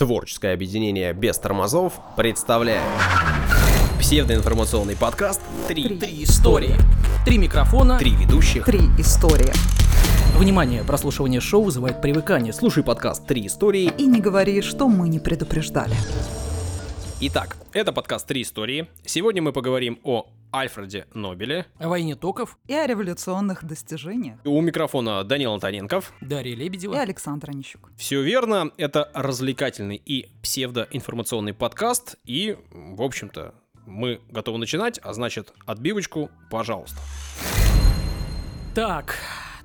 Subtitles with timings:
[0.00, 2.80] Творческое объединение без тормозов представляет
[4.00, 6.74] псевдоинформационный подкаст «Три, Три истории.
[7.26, 7.98] Три микрофона.
[7.98, 8.64] Три ведущих».
[8.64, 9.52] Три истории.
[10.38, 12.54] Внимание, прослушивание шоу вызывает привыкание.
[12.54, 13.92] Слушай подкаст Три истории.
[13.98, 15.94] И не говори, что мы не предупреждали.
[17.20, 18.88] Итак, это подкаст «Три истории».
[19.04, 20.24] Сегодня мы поговорим о
[20.54, 21.66] Альфреде Нобеле.
[21.78, 22.58] о войне токов.
[22.66, 24.38] И о революционных достижениях.
[24.44, 26.12] У микрофона Данил Антоненков.
[26.20, 27.00] Дарья И Лебедева.
[27.00, 27.90] Александр Онищук.
[27.96, 32.16] Все верно, это развлекательный и псевдоинформационный подкаст.
[32.24, 33.54] И, в общем-то,
[33.86, 36.98] мы готовы начинать, а значит, отбивочку, пожалуйста.
[38.74, 39.16] Так,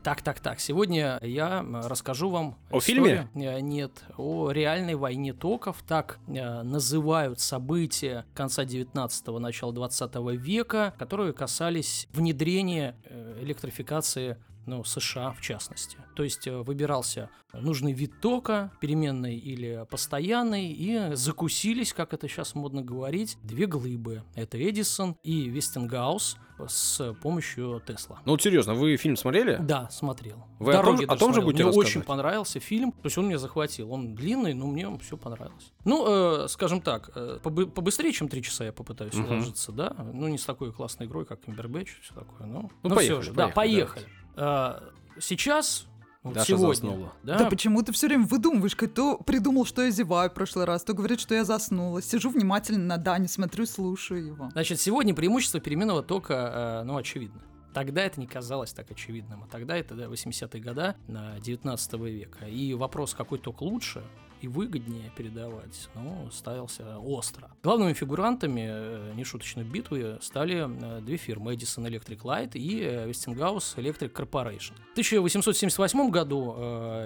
[0.06, 0.60] так, так, так.
[0.60, 5.84] Сегодня я расскажу вам О историю- Э, Нет, о реальной войне токов.
[5.88, 14.84] Так э, называют события конца 19-го, начала 20 века, которые касались внедрения э, электрификации ну,
[14.84, 15.98] США в частности.
[16.16, 22.54] То есть э, выбирался нужный вид тока, переменный или постоянный, и закусились, как это сейчас
[22.56, 24.24] модно говорить, две глыбы.
[24.36, 28.22] Это Эдисон и Вестингаус с помощью Тесла.
[28.26, 29.58] Ну вот серьезно, вы фильм смотрели?
[29.62, 30.46] Да, смотрел.
[30.60, 31.88] Вы В о том- о том же будете Мне рассказывать?
[31.88, 33.92] очень понравился фильм, то есть он меня захватил.
[33.92, 35.74] Он длинный, но мне все понравилось.
[35.84, 39.94] Ну, э, скажем так, э, побы- побыстрее, чем три часа я попытаюсь уложиться, да.
[40.14, 42.48] Ну, не с такой классной игрой, как Kimberbatch, все такое.
[42.48, 44.06] Ну, Ну, но поехали, всё же, да, поехали, поехали.
[44.36, 44.80] Э,
[45.20, 45.88] сейчас,
[46.24, 47.14] вот Даша сегодня, заснула.
[47.24, 50.84] да, Да почему ты все время выдумываешь, то придумал, что я зеваю в прошлый раз,
[50.84, 52.02] то говорит, что я заснула.
[52.02, 54.50] Сижу внимательно на Дани, смотрю, слушаю его.
[54.52, 57.42] Значит, сегодня преимущество переменного тока, э, ну, очевидно.
[57.74, 62.46] Тогда это не казалось так очевидным, а тогда это да, 80-е года на 19 века.
[62.46, 64.02] И вопрос, какой ток лучше
[64.46, 67.50] и выгоднее передавать, ну, ставился остро.
[67.64, 73.76] Главными фигурантами э, нешуточной битвы стали э, две фирмы Edison Electric Light и э, Westinghouse
[73.78, 74.74] Electric Corporation.
[74.90, 76.56] В 1878 году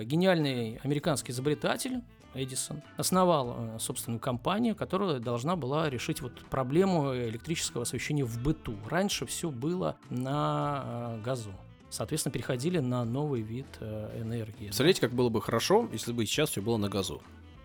[0.04, 2.02] гениальный американский изобретатель
[2.34, 8.76] Эдисон основал собственную компанию, которая должна была решить вот проблему электрического освещения в быту.
[8.88, 11.54] Раньше все было на газу.
[11.90, 14.66] Соответственно, переходили на новый вид э, энергии.
[14.66, 17.22] Представляете, как было бы хорошо, если бы сейчас все было на газу.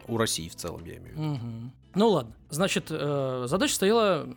[0.06, 1.22] У России в целом, я имею в виду.
[1.22, 1.72] Мгм.
[1.94, 2.34] Ну ладно.
[2.50, 4.28] Значит, э, задача стояла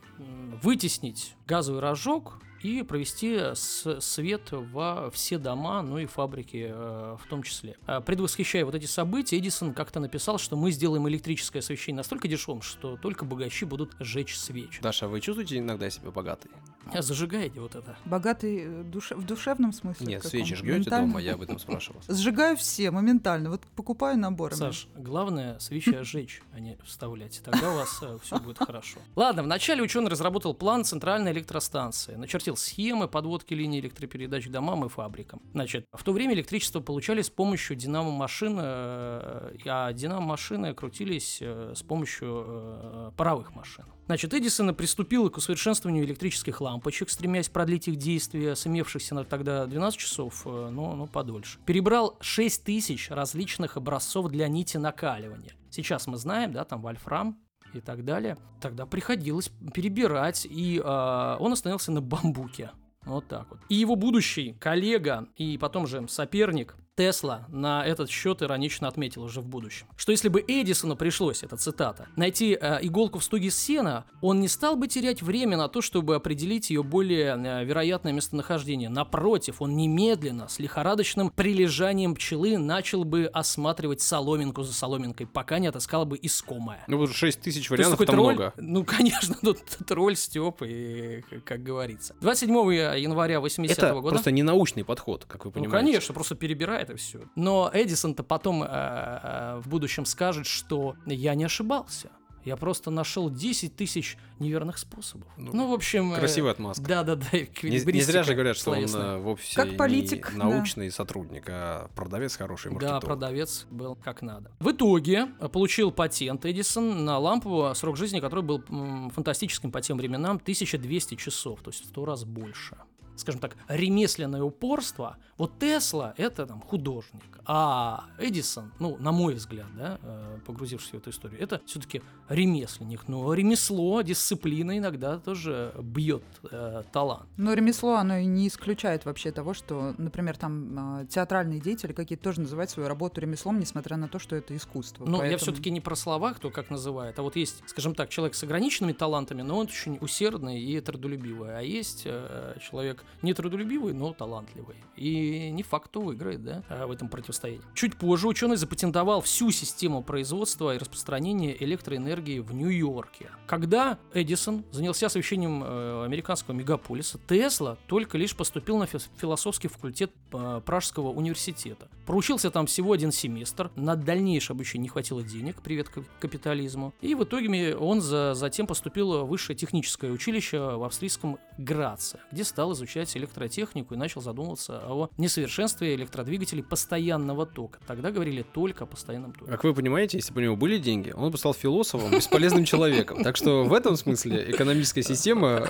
[0.61, 7.43] вытеснить газовый рожок и провести свет во все дома, ну и фабрики э, в том
[7.43, 7.75] числе.
[7.85, 12.61] А Предвосхищая вот эти события, Эдисон как-то написал, что мы сделаем электрическое освещение настолько дешевым,
[12.61, 14.81] что только богачи будут жечь свечи.
[14.81, 16.51] Даша, а вы чувствуете иногда себя богатой?
[16.93, 17.97] А Зажигайте вот это.
[18.05, 20.07] Богатый э, душе- в душевном смысле?
[20.07, 21.07] Нет, свечи жгете Моментально?
[21.07, 22.01] дома, я об этом спрашивал.
[22.07, 23.49] Сжигаю все моментально.
[23.49, 24.55] Вот покупаю наборы.
[24.55, 27.41] Саш, главное свечи жечь, а не вставлять.
[27.43, 28.99] Тогда у вас все будет хорошо.
[29.15, 34.89] Ладно, вначале ученый разработал план центральной электростанции, начертил схемы подводки линий электропередач к домам и
[34.89, 35.41] фабрикам.
[35.53, 41.83] Значит, в то время электричество получали с помощью динамо-машин, э, а динамо-машины крутились э, с
[41.83, 43.85] помощью э, паровых машин.
[44.05, 49.65] Значит, Эдисон приступил к усовершенствованию электрических лампочек, стремясь продлить их действие с имевшихся на тогда
[49.65, 51.59] 12 часов, но, но подольше.
[51.65, 55.51] Перебрал 6 тысяч различных образцов для нити накаливания.
[55.69, 57.37] Сейчас мы знаем, да, там вольфрам
[57.73, 58.37] и так далее.
[58.61, 62.71] Тогда приходилось перебирать, и э, он остановился на бамбуке.
[63.05, 63.59] Вот так вот.
[63.69, 69.39] И его будущий коллега и потом же соперник Тесла на этот счет иронично отметил уже
[69.41, 74.05] в будущем, что если бы Эдисону пришлось, это цитата, найти э, иголку в стоге сена,
[74.19, 78.89] он не стал бы терять время на то, чтобы определить ее более э, вероятное местонахождение.
[78.89, 85.67] Напротив, он немедленно, с лихорадочным прилежанием пчелы, начал бы осматривать соломинку за соломинкой, пока не
[85.67, 86.83] отыскал бы искомое.
[86.87, 88.33] Ну, 6 тысяч вариантов, это тролль?
[88.33, 88.53] много.
[88.57, 92.15] Ну, конечно, тут тролль Степ, и, как говорится.
[92.21, 92.51] 27
[92.97, 94.09] января 80 Это года...
[94.09, 95.85] просто не научный подход, как вы Ну, понимаете.
[95.85, 97.19] конечно, просто перебирает и все.
[97.35, 102.09] Но Эдисон-то потом э, э, в будущем скажет, что я не ошибался.
[102.45, 105.27] Я просто нашел 10 тысяч неверных способов.
[105.35, 106.13] Ну, Ну, в общем...
[106.13, 106.81] э, Красивая отмазка.
[106.81, 107.27] Да-да-да.
[107.63, 109.17] Не, не зря же говорят, что он словесная.
[109.17, 110.45] э, вовсе Как не политик, да.
[110.45, 113.03] научный сотрудник, а продавец хороший Да, маркетолог.
[113.03, 114.51] продавец был как надо.
[114.61, 119.81] В итоге э, получил патент Эдисон на лампу, срок жизни которой был м, фантастическим по
[119.81, 122.77] тем временам, 1200 часов, то есть в сто раз больше.
[123.17, 125.17] Скажем так, ремесленное упорство.
[125.37, 130.93] Вот Тесла— это там художник, а Эдисон, ну, на мой взгляд, да, э, погрузившись в
[130.95, 133.07] эту историю, это все-таки ремесленник.
[133.07, 137.27] Но ремесло, дисциплина иногда тоже бьет э, талант.
[137.37, 142.23] Но ремесло, оно и не исключает вообще того, что, например, там э, театральные деятели какие-то
[142.23, 145.05] тоже называют свою работу ремеслом, несмотря на то, что это искусство.
[145.05, 148.35] Я Поэтому- все-таки не про слова, кто как называет, а вот есть, скажем так, человек
[148.35, 154.13] с ограниченными талантами, но он очень усердный и трудолюбивый, а есть э, человек нетрудолюбивый, но
[154.13, 154.75] талантливый.
[154.95, 157.61] И не факт, кто выиграет, да, в этом противостоянии.
[157.73, 163.29] Чуть позже ученый запатентовал всю систему производства и распространения электроэнергии в Нью-Йорке.
[163.47, 170.61] Когда Эдисон занялся освещением э, американского мегаполиса, Тесла только лишь поступил на философский факультет э,
[170.65, 171.87] Пражского университета.
[172.05, 175.89] Проучился там всего один семестр, на дальнейшее обучение не хватило денег, привет
[176.19, 176.93] капитализму.
[177.01, 182.43] И в итоге он за, затем поступил в высшее техническое училище в австрийском Граце, где
[182.43, 187.79] стал изучать электротехнику и начал задумываться о несовершенстве электродвигателей постоянного тока.
[187.87, 189.51] Тогда говорили только о постоянном токе.
[189.51, 193.23] Как вы понимаете, если бы у него были деньги, он бы стал философом, бесполезным человеком.
[193.23, 195.67] Так что в этом смысле экономическая система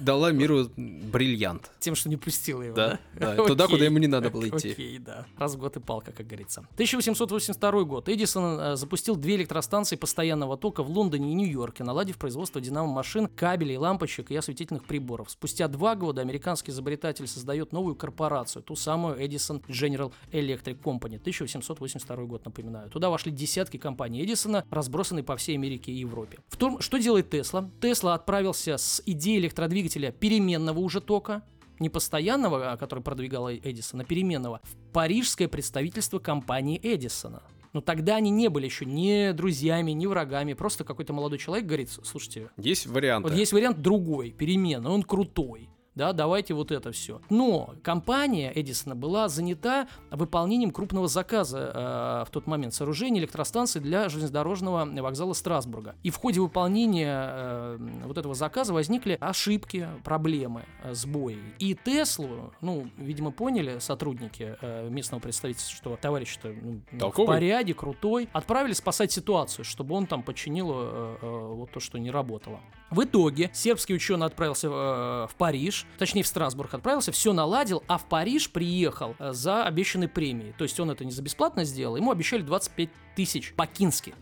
[0.00, 1.70] дала миру бриллиант.
[1.78, 2.98] Тем, что не пустила его, да?
[3.14, 4.72] Да, туда, куда ему не надо было идти.
[4.72, 5.26] Окей, да.
[5.36, 6.60] Раз в год и палка, как говорится.
[6.74, 8.08] 1882 год.
[8.08, 13.76] Эдисон э, запустил две электростанции постоянного тока в Лондоне и Нью-Йорке, наладив производство динамо-машин, кабелей,
[13.76, 15.30] лампочек и осветительных приборов.
[15.30, 22.16] Спустя два года американский изобретатель создает новую корпорацию, ту самую Edison General Electric Company, 1882
[22.24, 22.88] год, напоминаю.
[22.88, 26.38] Туда вошли десятки компаний Эдисона, разбросанные по всей Америке и Европе.
[26.48, 27.70] В том, что делает Тесла?
[27.82, 31.42] Тесла отправился с идеей электродвигателя переменного уже тока,
[31.80, 37.42] не постоянного, а который продвигал Эдисон, а переменного, в парижское представительство компании Эдисона.
[37.74, 40.54] Но тогда они не были еще ни друзьями, ни врагами.
[40.54, 42.48] Просто какой-то молодой человек говорит, слушайте...
[42.56, 43.24] Есть вариант.
[43.24, 45.68] Вот есть вариант другой, переменный, он крутой
[45.98, 47.20] да, давайте вот это все.
[47.28, 54.08] Но компания Эдисона была занята выполнением крупного заказа э, в тот момент сооружения электростанции для
[54.08, 55.96] железнодорожного вокзала Страсбурга.
[56.04, 61.38] И в ходе выполнения э, вот этого заказа возникли ошибки, проблемы, э, сбои.
[61.58, 66.54] И Теслу, ну, видимо, поняли сотрудники э, местного представительства, что товарищ-то
[66.92, 71.80] ну, в порядке, крутой, отправили спасать ситуацию, чтобы он там починил э, э, вот то,
[71.80, 72.60] что не работало.
[72.90, 77.98] В итоге сербский ученый отправился э, в Париж, точнее в Страсбург отправился, все наладил, а
[77.98, 80.54] в Париж приехал э, за обещанной премией.
[80.56, 84.14] То есть он это не за бесплатно сделал, ему обещали 25 тысяч по-кински.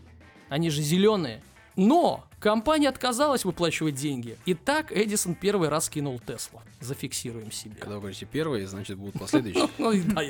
[0.49, 1.41] Они же зеленые.
[1.77, 4.35] Но компания отказалась выплачивать деньги.
[4.45, 6.61] И так Эдисон первый раз кинул Теслу.
[6.81, 7.75] Зафиксируем себе.
[7.75, 9.69] Когда вы говорите первый, значит будут последующие.
[9.77, 10.23] Ну да,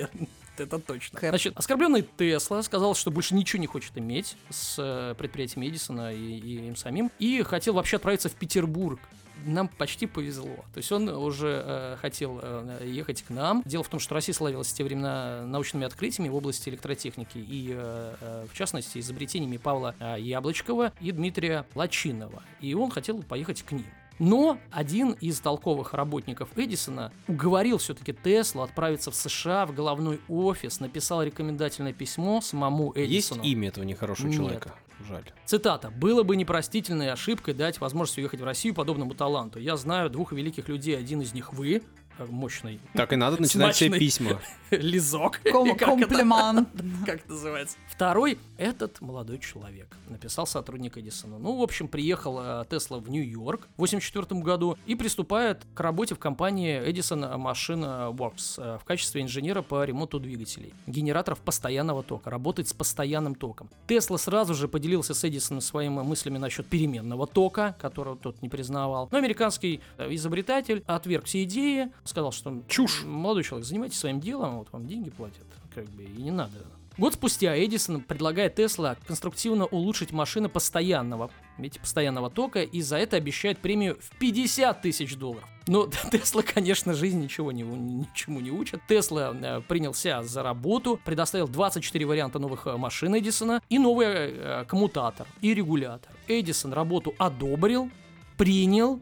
[0.57, 1.19] это точно.
[1.19, 6.37] Значит, оскорбленный Тесла сказал, что больше ничего не хочет иметь с э, предприятием Эдисона и,
[6.37, 7.11] и им самим.
[7.19, 8.99] И хотел вообще отправиться в Петербург
[9.45, 10.55] нам почти повезло.
[10.73, 13.63] То есть он уже э, хотел э, ехать к нам.
[13.65, 17.71] Дело в том, что Россия славилась в те времена научными открытиями в области электротехники и,
[17.71, 22.43] э, э, в частности, изобретениями Павла э, Яблочкова и Дмитрия Лачинова.
[22.61, 23.85] И он хотел поехать к ним.
[24.19, 30.79] Но один из толковых работников Эдисона уговорил все-таки Теслу отправиться в США в головной офис,
[30.79, 33.43] написал рекомендательное письмо самому Эдисону.
[33.43, 34.37] Есть имя этого нехорошего Нет.
[34.37, 34.75] человека?
[35.07, 35.23] Жаль.
[35.45, 35.91] Цитата.
[35.91, 39.59] «Было бы непростительной ошибкой дать возможность уехать в Россию подобному таланту.
[39.59, 40.97] Я знаю двух великих людей.
[40.97, 41.83] Один из них вы,
[42.29, 42.79] мощный.
[42.93, 44.39] Так и надо начинать все письма.
[44.71, 45.41] Лизок.
[45.43, 46.69] Комплимент.
[47.05, 47.77] Как это называется?
[47.89, 49.95] Второй— этот молодой человек.
[50.07, 51.37] Написал сотрудник Эдисона.
[51.37, 56.15] Ну, в общем, приехал э, Тесла в Нью-Йорк в 84 году и приступает к работе
[56.15, 62.29] в компании Edison Machine Works э, в качестве инженера по ремонту двигателей, генераторов постоянного тока,
[62.29, 63.69] работает с постоянным током.
[63.87, 69.07] Тесла сразу же поделился с Эдисоном своими мыслями насчет переменного тока, которого тот не признавал.
[69.11, 74.67] Но американский изобретатель отверг все идеи, сказал, что чушь, молодой человек, занимайтесь своим делом, вот
[74.71, 76.53] вам деньги платят, как бы, и не надо.
[76.97, 83.17] Год спустя Эдисон предлагает Тесла конструктивно улучшить машины постоянного, видите, постоянного тока, и за это
[83.17, 85.47] обещает премию в 50 тысяч долларов.
[85.67, 88.81] Но Тесла, конечно, жизнь ничего не, ничему не учит.
[88.87, 94.65] Тесла э, принялся за работу, предоставил 24 варианта новых э, машин Эдисона и новый э,
[94.67, 96.11] коммутатор и регулятор.
[96.27, 97.91] Эдисон работу одобрил,
[98.37, 98.99] принял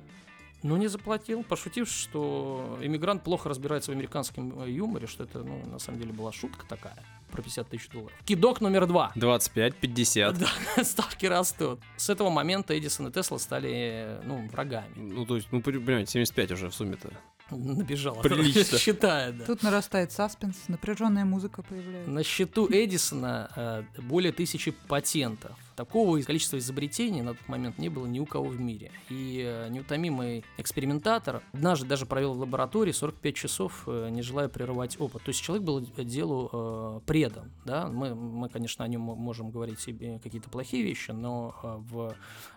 [0.65, 5.63] но не заплатил, пошутив, что иммигрант плохо разбирается в американском э, юморе, что это, ну,
[5.65, 6.97] на самом деле была шутка такая
[7.31, 8.17] про 50 тысяч долларов.
[8.25, 9.11] Кидок номер два.
[9.15, 10.37] 25-50.
[10.39, 11.81] Да, ставки растут.
[11.97, 14.93] С этого момента Эдисон и Тесла стали, ну, врагами.
[14.95, 17.11] Ну, то есть, ну, понимаете, 75 уже в сумме-то.
[17.51, 18.21] Набежала.
[18.21, 18.77] Прилично.
[18.79, 19.45] Считает, да.
[19.45, 22.09] Тут нарастает саспенс, напряженная музыка появляется.
[22.09, 25.51] На счету Эдисона э, более тысячи патентов.
[25.75, 28.91] Такого количества изобретений на тот момент не было ни у кого в мире.
[29.09, 34.99] И э, неутомимый экспериментатор однажды даже провел в лаборатории 45 часов, э, не желая прерывать
[34.99, 35.23] опыт.
[35.23, 37.51] То есть человек был делу э, предан.
[37.65, 37.87] Да?
[37.87, 42.15] Мы, мы, конечно, о нем можем говорить себе какие-то плохие вещи, но э, в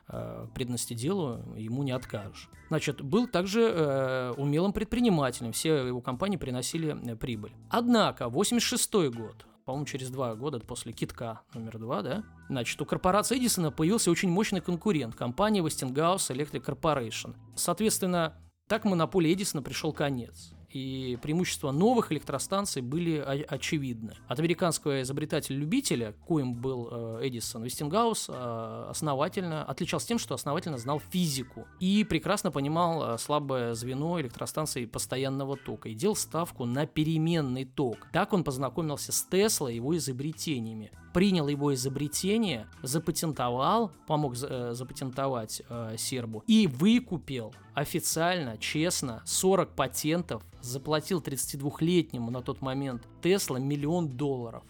[0.08, 2.48] э, преданности делу ему не откажешь.
[2.68, 5.52] Значит, был также э, умелым предпринимателем.
[5.52, 7.52] Все его компании приносили прибыль.
[7.68, 13.36] Однако, 86 год по-моему, через два года после китка номер два, да, значит, у корпорации
[13.36, 17.36] Эдисона появился очень мощный конкурент, компания Westinghouse Electric Corporation.
[17.54, 18.34] Соответственно,
[18.66, 24.14] Так монополии Эдисона пришел конец и преимущества новых электростанций были очевидны.
[24.26, 31.00] От американского изобретателя-любителя, коим был э, Эдисон, Вестингаус э, основательно отличался тем, что основательно знал
[31.00, 37.64] физику и прекрасно понимал э, слабое звено электростанции постоянного тока и делал ставку на переменный
[37.64, 38.06] ток.
[38.12, 45.62] Так он познакомился с Теслой и его изобретениями принял его изобретение, запатентовал, помог э, запатентовать
[45.68, 54.08] э, сербу и выкупил официально, честно, 40 патентов, заплатил 32-летнему на тот момент Тесла миллион
[54.08, 54.62] долларов.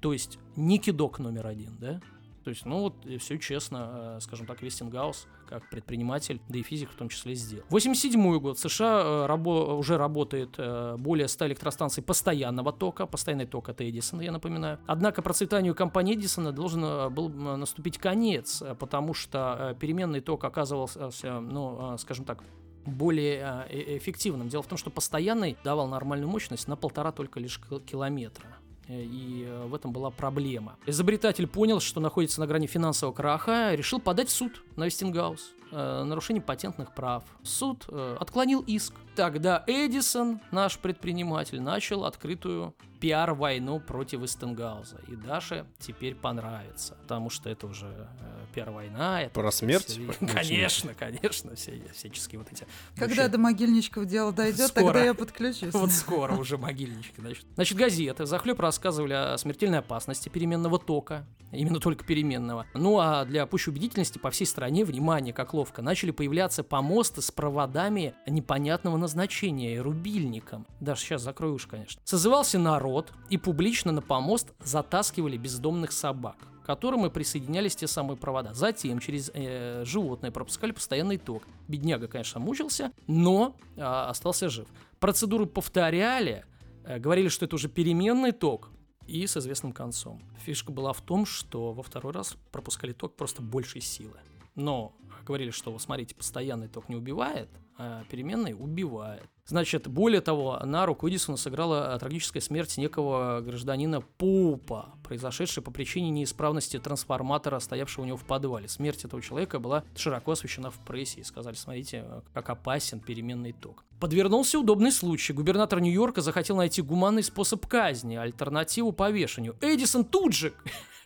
[0.00, 2.00] То есть не кидок номер один, да?
[2.46, 6.92] То есть, ну вот, все честно, э, скажем так, Вестингаус, как предприниматель, да и физик
[6.92, 7.64] в том числе, сделал.
[7.70, 8.56] 87 год.
[8.56, 13.06] США э, рабо- уже работает э, более 100 электростанций постоянного тока.
[13.06, 14.78] Постоянный ток это Эдисон, я напоминаю.
[14.86, 22.24] Однако процветанию компании Эдисона должен был наступить конец, потому что переменный ток оказывался, ну, скажем
[22.24, 22.44] так,
[22.84, 23.66] более
[23.98, 24.48] эффективным.
[24.48, 28.46] Дело в том, что постоянный давал нормальную мощность на полтора только лишь километра.
[28.88, 30.76] Э, и э, в этом была проблема.
[30.86, 35.52] Изобретатель понял, что находится на грани финансового краха, решил подать в суд на Вестингаус.
[35.72, 37.24] Э, нарушение патентных прав.
[37.42, 38.94] Суд э, отклонил иск.
[39.16, 44.98] Тогда Эдисон, наш предприниматель, начал открытую пиар-войну против Вестенгауза.
[45.08, 49.22] И Даше теперь понравится, потому что это уже э, пиар-война.
[49.22, 49.86] Это Про смерть?
[49.86, 52.66] Все, конечно, конечно, все, всяческие вот эти...
[52.94, 53.28] Когда вообще...
[53.28, 54.84] до могильничков дело дойдет, скоро.
[54.84, 55.72] тогда я подключусь.
[55.72, 57.46] Вот скоро уже могильнички начнут.
[57.54, 62.66] Значит, газеты захлеб рассказывали о смертельной опасности переменного тока, именно только переменного.
[62.74, 67.30] Ну а для пущей убедительности по всей стране, внимание, как ловко, начали появляться помосты с
[67.30, 70.66] проводами непонятного назначения и рубильником.
[70.80, 72.00] Даже сейчас закрою уж, конечно.
[72.04, 78.16] Созывался народ и публично на помост затаскивали бездомных собак к которым и присоединялись те самые
[78.16, 78.52] провода.
[78.52, 81.44] Затем через э, животное пропускали постоянный ток.
[81.68, 84.66] Бедняга, конечно, мучился, но э, остался жив.
[84.98, 86.44] Процедуру повторяли,
[86.84, 88.72] э, говорили, что это уже переменный ток,
[89.06, 90.20] и с известным концом.
[90.44, 94.18] Фишка была в том, что во второй раз пропускали ток просто большей силы.
[94.54, 99.24] Но говорили, что, смотрите, постоянный ток не убивает, а переменный убивает.
[99.44, 106.10] Значит, более того, на руку Эдисона сыграла трагическая смерть некого гражданина Пупа, произошедшая по причине
[106.10, 108.66] неисправности трансформатора, стоявшего у него в подвале.
[108.66, 113.84] Смерть этого человека была широко освещена в прессе и сказали, смотрите, как опасен переменный ток.
[114.00, 115.32] Подвернулся удобный случай.
[115.32, 119.56] Губернатор Нью-Йорка захотел найти гуманный способ казни, альтернативу повешению.
[119.60, 120.54] Эдисон тут же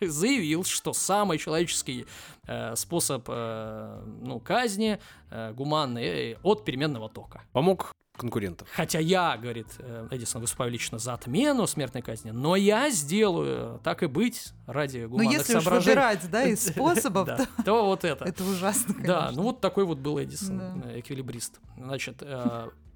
[0.07, 2.05] заявил, что самый человеческий
[2.47, 7.41] э, способ э, ну, казни э, гуманный э, от переменного тока.
[7.51, 8.67] Помог конкурентов.
[8.73, 14.03] Хотя я, говорит э, Эдисон, выступаю лично за отмену смертной казни, но я сделаю, так
[14.03, 15.79] и быть, ради ну, гуманных Но если соображений.
[15.79, 17.47] уж выбирать, да, из способов, то...
[17.65, 18.25] то вот это.
[18.25, 21.59] Это ужасно, Да, ну вот такой вот был Эдисон, э, эквилибрист.
[21.77, 22.21] Значит,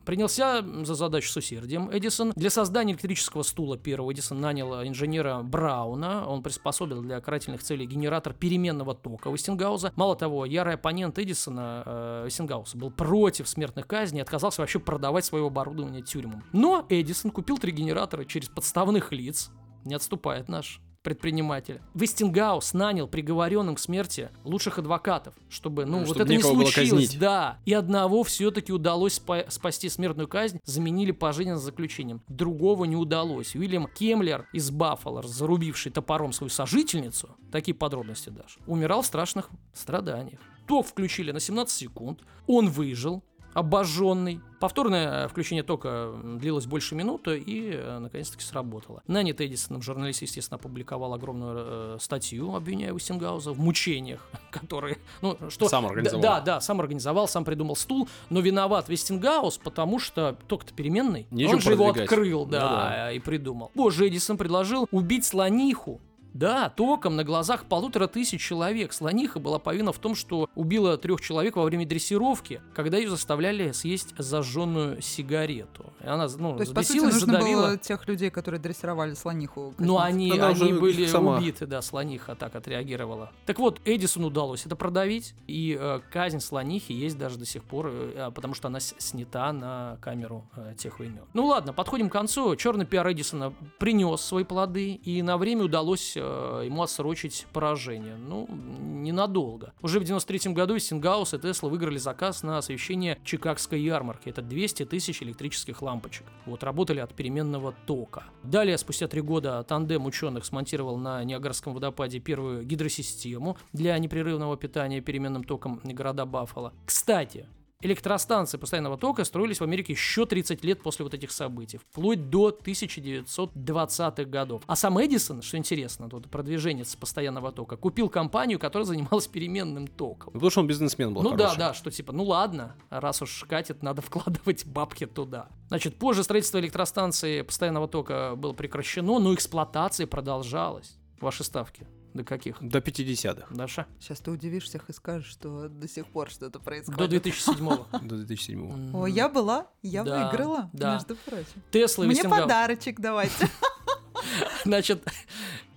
[0.05, 2.31] Принялся за задачу с усердием Эдисон.
[2.35, 6.27] Для создания электрического стула первого Эдисон нанял инженера Брауна.
[6.27, 9.93] Он приспособил для карательных целей генератор переменного тока Вестингауза.
[9.95, 15.25] Мало того, ярый оппонент Эдисона, э, Вестингауса, был против смертных казней и отказался вообще продавать
[15.25, 16.43] свое оборудование тюрьмам.
[16.53, 19.49] Но Эдисон купил три генератора через подставных лиц.
[19.85, 21.81] Не отступает наш предприниматель.
[21.93, 27.15] Вестингаус нанял приговоренным к смерти лучших адвокатов, чтобы, ну, чтобы вот это не случилось.
[27.15, 27.59] Да.
[27.63, 32.23] И одного все-таки удалось спа- спасти смертную казнь, заменили пожизненным заключением.
[32.27, 33.55] Другого не удалось.
[33.55, 40.39] Уильям Кемлер из Баффало, зарубивший топором свою сожительницу, такие подробности даже, умирал в страшных страданиях.
[40.67, 43.23] Ток включили на 17 секунд, он выжил,
[43.55, 44.41] обожженный.
[44.59, 49.01] Повторное включение тока длилось больше минуты и э, наконец-таки сработало.
[49.07, 54.97] Нанят Эдисоном журналист, естественно, опубликовал огромную э, статью, обвиняя Уэстингауза в мучениях, которые...
[55.21, 56.21] Ну, что, сам организовал.
[56.21, 61.27] Да, да, сам организовал, сам придумал стул, но виноват Вестингаус, потому что ток-то переменный.
[61.31, 61.95] Нечего он же продвигать.
[61.95, 63.71] его открыл, да, ну, да, и придумал.
[63.73, 66.01] Боже, Эдисон предложил убить слониху,
[66.35, 68.91] да, током на глазах полутора тысяч человек.
[68.91, 73.71] Слониха была повинна в том, что убила трех человек во время дрессировки, когда ее заставляли
[73.71, 75.93] съесть зажженную сигарету.
[76.03, 77.61] И она, ну, То есть, по сути, нужно задавила...
[77.67, 79.73] было тех людей, которые дрессировали слониху.
[79.77, 81.37] Ну, они, они были сама.
[81.37, 83.31] убиты, да, слониха так отреагировала.
[83.45, 87.87] Так вот, Эдисону удалось это продавить, и э, казнь слонихи есть даже до сих пор,
[87.87, 91.23] э, потому что она снята на камеру э, тех времен.
[91.33, 92.57] Ну ладно, подходим к концу.
[92.57, 96.24] Черный пиар Эдисона принес свои плоды, и на время удалось Э,
[96.63, 98.15] ему отсрочить поражение.
[98.15, 99.73] Ну, ненадолго.
[99.81, 104.29] Уже в 93 году Стингаус и Тесла выиграли заказ на освещение Чикагской ярмарки.
[104.29, 106.25] Это 200 тысяч электрических лампочек.
[106.45, 108.23] Вот, работали от переменного тока.
[108.43, 115.01] Далее, спустя три года, тандем ученых смонтировал на Ниагарском водопаде первую гидросистему для непрерывного питания
[115.01, 116.73] переменным током города Баффало.
[116.85, 117.47] Кстати,
[117.85, 122.49] электростанции постоянного тока строились в Америке еще 30 лет после вот этих событий, вплоть до
[122.49, 124.63] 1920-х годов.
[124.67, 130.31] А сам Эдисон, что интересно, тут продвиженец постоянного тока, купил компанию, которая занималась переменным током.
[130.33, 131.57] Ну, Потому что он бизнесмен был Ну хороший.
[131.57, 135.47] да, да, что типа, ну ладно, раз уж катит, надо вкладывать бабки туда.
[135.67, 140.97] Значит, позже строительство электростанции постоянного тока было прекращено, но эксплуатация продолжалась.
[141.21, 142.57] Ваши ставки до каких?
[142.61, 143.47] До 50-х.
[143.53, 143.85] Даша?
[143.99, 147.09] Сейчас ты удивишь всех и скажешь, что до сих пор что-то происходит.
[147.09, 147.99] До 2007-го.
[148.07, 150.93] До 2007 О, я была, я выиграла, да.
[150.93, 151.61] между прочим.
[151.71, 153.49] Тесла Мне подарочек давайте.
[154.65, 155.07] Значит,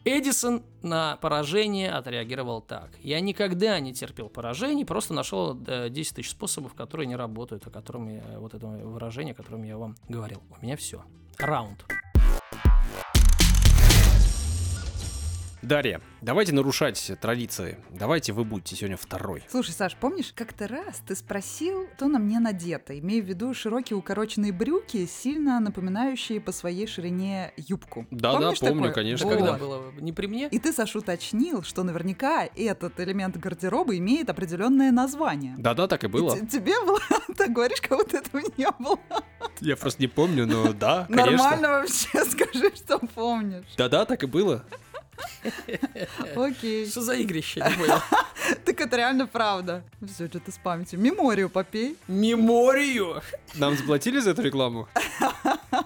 [0.05, 2.91] Эдисон на поражение отреагировал так.
[3.01, 7.71] Я никогда не терпел поражений, просто нашел э, 10 тысяч способов, которые не работают, о
[7.71, 10.43] котором я, вот это выражение, о котором я вам говорил.
[10.51, 11.03] У меня все.
[11.39, 11.85] Раунд.
[15.61, 17.79] Дарья, давайте нарушать традиции.
[17.91, 19.43] Давайте вы будете сегодня второй.
[19.51, 23.97] Слушай, Саш, помнишь, как-то раз ты спросил, что на мне надето, имея в виду широкие
[23.97, 28.07] укороченные брюки, сильно напоминающие по своей ширине юбку.
[28.13, 28.93] Да-да, Помнишь помню, такое?
[28.93, 29.29] конечно.
[29.29, 29.83] Когда было?
[30.01, 30.47] Не при мне?
[30.49, 35.57] И ты, Саш, уточнил, что наверняка этот элемент гардероба имеет определенное название.
[35.59, 36.39] Да-да, так и И было.
[36.39, 37.01] те- тебе было,
[37.37, 38.99] так говоришь, как будто этого не было.
[39.61, 41.33] Я просто не помню, но да, конечно.
[41.33, 43.65] Нормально вообще, скажи, что помнишь.
[43.77, 44.65] Да-да, так и было.
[46.37, 46.87] Окей.
[46.89, 47.61] Что за игрище?
[47.69, 48.01] Не понял.
[48.65, 49.83] Так это реально правда.
[50.07, 50.99] Все, что-то с памятью.
[51.01, 51.99] Меморию попей.
[52.09, 53.21] Меморию!
[53.57, 54.89] Нам заплатили за эту рекламу?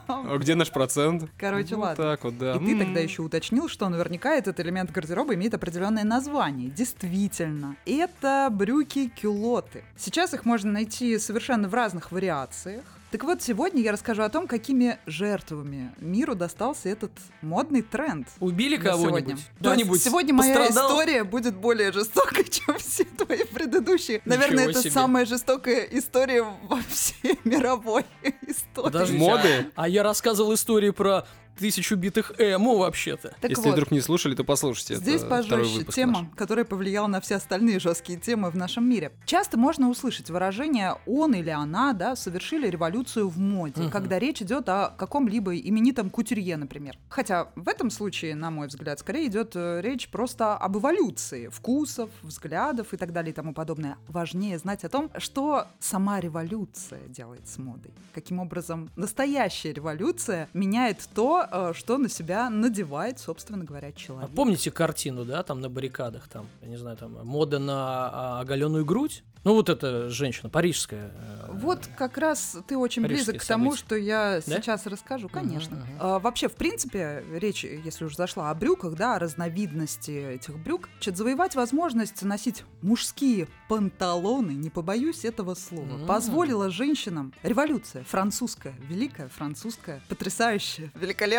[0.06, 1.28] А где наш процент?
[1.36, 2.04] Короче, Ну, ладно.
[2.04, 2.54] так вот, да.
[2.54, 6.70] И ты тогда еще уточнил, что наверняка этот элемент гардероба имеет определенное название.
[6.70, 9.82] Действительно, это брюки-кюлоты.
[9.96, 12.84] Сейчас их можно найти совершенно в разных вариациях.
[13.12, 18.26] Так вот, сегодня я расскажу о том, какими жертвами миру достался этот модный тренд.
[18.40, 19.38] Убили кого-нибудь?
[19.60, 24.22] Кто-нибудь сегодня моя история будет более жестокой, чем все твои предыдущие.
[24.24, 24.92] Наверное, это себе.
[24.92, 28.06] самая жестокая история во всей мировой
[28.46, 28.84] истории.
[28.84, 29.70] Подождите, Моды?
[29.76, 31.26] А, а я рассказывал историю про
[31.58, 33.34] тысячу битых эмо вообще-то.
[33.40, 34.96] Так Если вот, вдруг не слушали, то послушайте.
[34.96, 36.30] Здесь пожестче тема, наш.
[36.36, 39.12] которая повлияла на все остальные жесткие темы в нашем мире.
[39.24, 43.90] Часто можно услышать выражение «он» или «она» да, совершили революцию в моде, Мгм.
[43.90, 46.98] когда речь идет о каком-либо именитом кутюрье, например.
[47.08, 52.10] Хотя в этом случае, на мой взгляд, скорее идет э, речь просто об эволюции вкусов,
[52.22, 53.96] взглядов и так далее и тому подобное.
[54.08, 57.92] Важнее знать о том, что сама революция делает с модой.
[58.14, 64.30] Каким образом настоящая революция меняет то, э, что на себя надевает, собственно говоря, А человек.
[64.34, 68.84] помните картину, да, там на баррикадах, там, я не знаю, там мода на а, оголенную
[68.84, 69.22] грудь?
[69.44, 71.10] Ну вот эта женщина, парижская.
[71.12, 73.84] э, Вот как раз ты очень близок к тому, события.
[73.84, 74.56] что я Да?
[74.56, 75.78] сейчас расскажу, конечно.
[75.78, 75.86] мгм.
[75.98, 80.88] А, вообще, в принципе, речь, если уж зашла о брюках, да, о разновидности этих брюк,
[80.98, 86.06] значит, завоевать возможность носить мужские панталоны, не побоюсь этого слова, М.
[86.06, 91.31] позволила женщинам революция французская, великая французская, потрясающая, великолепная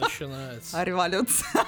[0.00, 0.78] Начинается.
[0.78, 1.64] а революция.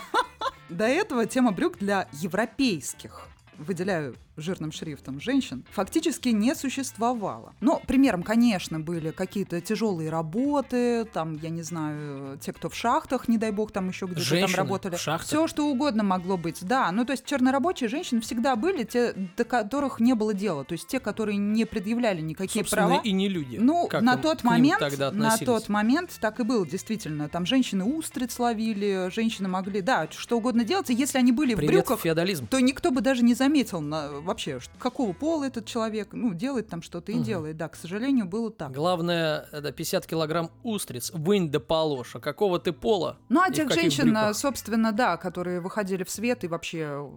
[0.68, 3.29] До этого тема брюк для европейских
[3.60, 7.54] выделяю жирным шрифтом женщин, фактически не существовало.
[7.60, 13.28] Но примером, конечно, были какие-то тяжелые работы, там, я не знаю, те, кто в шахтах,
[13.28, 14.96] не дай бог, там еще где-то там Женщины работали.
[14.96, 15.26] в шахтах?
[15.28, 16.90] Все, что угодно могло быть, да.
[16.90, 20.64] Ну, то есть чернорабочие женщины всегда были, те, до которых не было дела.
[20.64, 23.02] То есть те, которые не предъявляли никакие Собственно, права.
[23.04, 23.58] и не люди.
[23.60, 24.80] Ну, Как на тот момент,
[25.12, 27.28] на тот момент так и было, действительно.
[27.28, 30.88] Там женщины устриц ловили, женщины могли, да, что угодно делать.
[30.88, 32.46] И если они были в Привет, брюках, феодализм.
[32.46, 33.49] то никто бы даже не заметил
[33.80, 37.24] на, вообще, какого пола этот человек, ну, делает там что-то и Мгм.
[37.24, 37.56] делает.
[37.56, 38.72] Да, к сожалению, было так.
[38.72, 42.16] Главное, это 50 килограмм устриц, вынь да положь.
[42.16, 43.18] А какого ты пола?
[43.28, 44.36] Ну, а тех женщин, брюках?
[44.36, 47.08] собственно, да, которые выходили в свет и вообще,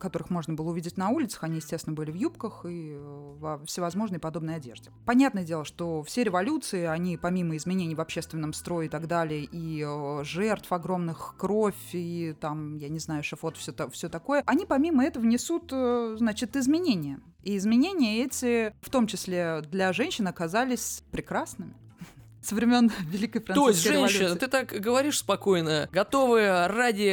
[0.00, 4.18] которых можно было увидеть на улицах, они, естественно, были в юбках и э, во всевозможной
[4.18, 4.90] подобной одежде.
[5.04, 9.84] Понятное дело, что все революции, они помимо изменений в общественном строе и так далее, и
[9.86, 15.04] э, жертв огромных, кровь и там, я не знаю, шафот, все, все такое, они помимо
[15.04, 15.72] этого несут,
[16.16, 17.20] значит, изменения.
[17.42, 21.74] И изменения эти, в том числе для женщин, оказались прекрасными.
[22.42, 24.38] Со времен Великой То есть, Французской женщина, революции.
[24.38, 27.10] ты так говоришь спокойно, готовые ради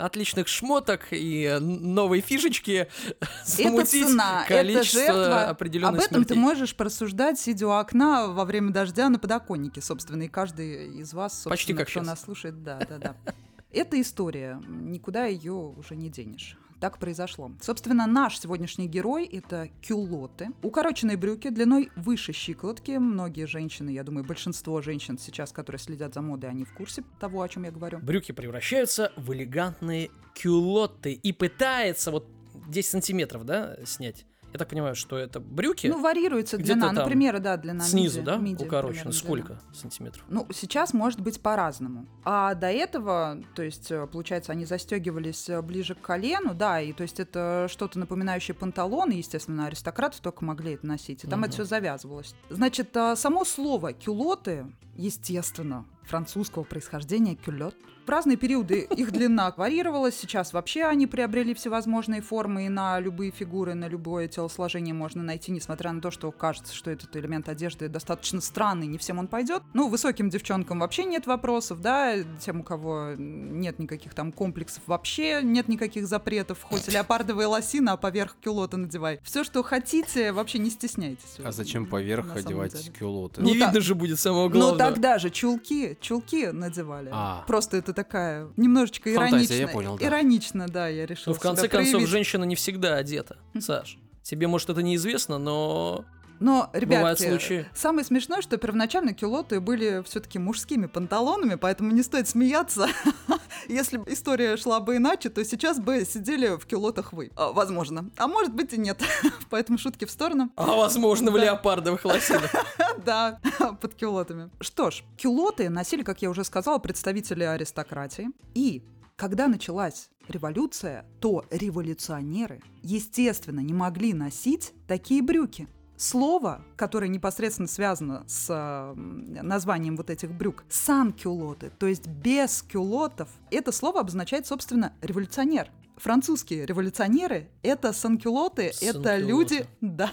[0.00, 2.88] отличных шмоток и новой фишечки
[3.20, 5.48] Это замутить цена, это количество жертва.
[5.48, 6.42] определенных Об этом ты смертей.
[6.42, 11.32] можешь порассуждать, сидя у окна во время дождя на подоконнике, собственно, и каждый из вас,
[11.34, 12.06] собственно, Почти как кто щас.
[12.06, 13.16] нас слушает, да, да, да.
[13.72, 16.56] Это история, никуда ее уже не денешь.
[16.80, 17.50] Так произошло.
[17.60, 20.48] Собственно, наш сегодняшний герой— это кюлоты.
[20.62, 22.92] Укороченные брюки длиной выше щиколотки.
[22.92, 27.42] Многие женщины, я думаю, большинство женщин сейчас, которые следят за модой, они в курсе того,
[27.42, 27.98] о чем я говорю.
[27.98, 32.26] Брюки превращаются в элегантные кюлоты и пытается вот
[32.68, 36.86] 10 сантиметров, да, снять Я так понимаю, что это брюки Ну, варьируется длина.
[36.86, 38.92] там Например, да, длина снизу, миди- да, миди укорочены.
[38.94, 39.60] примерно Сколько длина.
[39.74, 40.24] сантиметров?
[40.28, 42.06] Ну, сейчас может быть по-разному.
[42.24, 46.92] А до этого, то есть, э, получается, они застегивались э, ближе к колену, да, и
[46.94, 51.44] то есть это что-то напоминающее панталоны, естественно, аристократы только могли это носить, и там Мгм.
[51.44, 52.34] это все завязывалось.
[52.48, 57.76] Значит, э, само слово кюлоты, естественно, французского происхождения кюлот.
[58.06, 60.16] В разные периоды их длина варьировалась.
[60.16, 65.52] Сейчас вообще они приобрели всевозможные формы и на любые фигуры, на любое телосложение можно найти,
[65.52, 69.62] несмотря на то, что кажется, что этот элемент одежды достаточно странный, не всем он пойдет.
[69.74, 75.40] Ну, высоким девчонкам вообще нет вопросов, да, тем, у кого нет никаких там комплексов вообще,
[75.42, 79.20] нет никаких запретов, хоть леопардовые лосины, а поверх кюлота надевай.
[79.22, 81.36] Все, что хотите, вообще не стесняйтесь.
[81.44, 82.90] А зачем поверх одевать деле.
[82.98, 83.42] кюлоты?
[83.42, 84.78] Не Ну, видно так- же будет самого Ну главного.
[84.78, 87.10] тогда же чулки, чулки надевали.
[87.12, 87.44] А.
[87.46, 89.54] Просто это такая немножечко Фантазия, иронично.
[89.54, 90.06] я понял, да.
[90.06, 91.32] Иронично, да, я решил.
[91.32, 92.10] Ну, в конце себя концов, проявить.
[92.10, 93.98] женщина не всегда одета, Саш.
[94.22, 96.04] Тебе, может, это неизвестно, но
[96.40, 102.88] Но, ребятки, самое смешное, что первоначально кюлоты были все-таки мужскими панталонами, поэтому не стоит смеяться.
[103.68, 107.30] Если бы история шла бы иначе, то сейчас бы сидели в кюлотах вы.
[107.36, 108.10] А, Возможно.
[108.16, 109.00] А может быть и нет.
[109.50, 110.50] Поэтому шутки в сторону.
[110.56, 112.50] А возможно, в леопардовых лосинах.
[113.04, 113.40] Да,
[113.80, 114.50] под кюлотами.
[114.60, 118.28] Что ж, кюлоты носили, как я уже сказала, представители аристократии.
[118.54, 118.82] И
[119.16, 125.68] когда началась революция, то революционеры, естественно, не могли носить такие брюки.
[125.98, 133.72] Слово, которое непосредственно связано с названием вот этих брюк, сан-кюлоты, то есть без кюлотов, это
[133.72, 135.72] слово обозначает, собственно, революционер.
[135.96, 139.18] Французские революционеры— это санкюлоты, это Санкюлоты.
[139.18, 140.12] люди, да,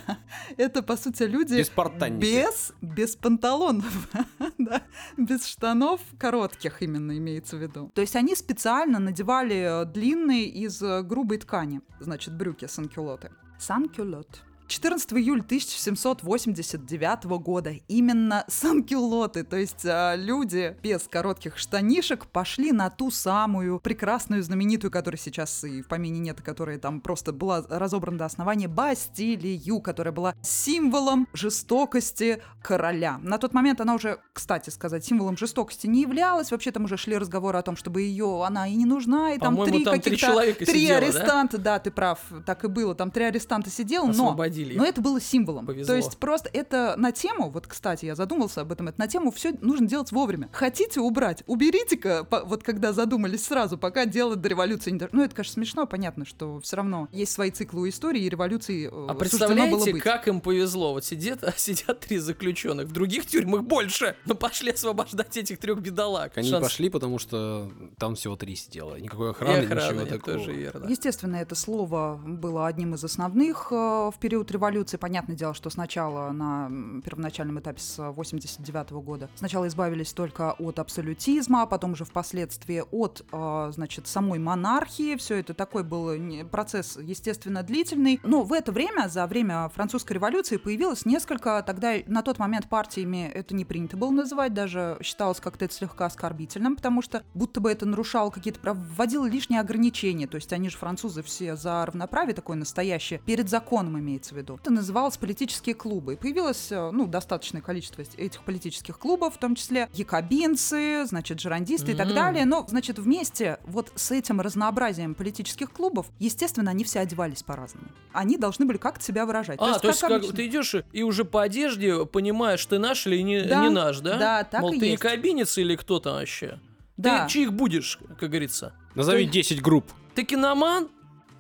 [0.57, 2.21] это, по сути, люди Беспартанники.
[2.23, 4.09] без, без панталонов,
[4.57, 4.81] да,
[5.17, 7.91] без штанов коротких именно имеется в виду.
[7.93, 13.29] То есть они специально надевали длинные из э, грубой ткани, значит, брюки санкюлоты.
[13.59, 14.41] Санкюлот.
[14.67, 22.89] 14 июля 1789 года именно санкюлоты, то есть а, люди без коротких штанишек пошли на
[22.89, 28.17] ту самую прекрасную, знаменитую, которая сейчас и в помине нет, которая там просто была разобрана
[28.17, 33.19] до основания, Бастилию, которая была символом жестокости короля.
[33.21, 36.51] На тот момент она уже, кстати сказать, символом жестокости не являлась.
[36.51, 39.56] Вообще там уже шли разговоры о том, чтобы ее она и не нужна, и там
[39.63, 41.06] три там три каких-то человека три сидело, да?
[41.06, 44.77] арестанта, да, ты прав, так и было, там три арестанта сидело, но Их.
[44.77, 45.65] но это было символом.
[45.65, 45.87] Повезло.
[45.87, 49.31] То есть просто это на тему, вот, кстати, я задумался об этом, это на тему
[49.31, 50.49] все нужно делать вовремя.
[50.51, 51.43] Хотите убрать?
[51.47, 54.99] Уберите-ка, вот когда задумались сразу, пока дело до революции не.
[55.11, 58.85] Ну, это, конечно, смешно, понятно, что все равно есть свои циклы у истории, и революции
[58.85, 60.03] э, А суждено было представляете, быть.
[60.03, 60.93] как им повезло?
[60.93, 66.37] Вот сидят, сидят три заключенных, в других тюрьмах больше, но пошли освобождать этих трех бедолаг.
[66.37, 68.95] Они Шанс- пошли, потому что там всего три сидело.
[68.99, 70.37] Никакой охраны, охраны ничего нет, такого.
[70.37, 70.87] тоже верно.
[70.87, 74.97] Естественно, это слово было одним из основных э, в период революции.
[74.97, 76.69] Понятное дело, что сначала на
[77.03, 83.25] первоначальном этапе с 89 года сначала избавились только от абсолютизма, а потом уже впоследствии от,
[83.31, 85.15] э, значит, самой монархии.
[85.15, 88.19] Все это такой был не- процесс, естественно, длительный.
[88.23, 93.29] Но в это время, за время французской революции, появилось несколько, тогда на тот момент партиями
[93.34, 97.71] это не принято было называть, даже считалось как-то это слегка оскорбительным, потому что будто бы
[97.71, 100.27] это нарушало какие-то права, вводило лишние ограничения.
[100.27, 104.59] То есть они же французы все за равноправие такое настоящее, перед законом имеется в виду.
[104.61, 106.13] Это называлось политические клубы.
[106.13, 111.93] И появилось, э, ну, достаточное количество этих политических клубов, в том числе якобинцы, значит, жерандисты
[111.93, 112.45] и так далее.
[112.45, 117.87] Но, значит, вместе вот с этим разнообразием политических клубов, естественно, они все одевались по-разному.
[118.13, 119.59] Они должны были как-то себя выражать.
[119.61, 120.35] А, то есть как, обычно.
[120.35, 124.17] ты идешь и уже по одежде понимаешь, ты наш или не, Да, не наш, да?
[124.17, 125.03] да, так Мол, и ты есть.
[125.03, 126.59] якобинец или кто там вообще?
[126.97, 127.25] Да.
[127.25, 128.73] Ты чьих будешь, как говорится?
[128.95, 129.85] Назови Ты- 10 групп.
[130.13, 130.87] Ты киноман?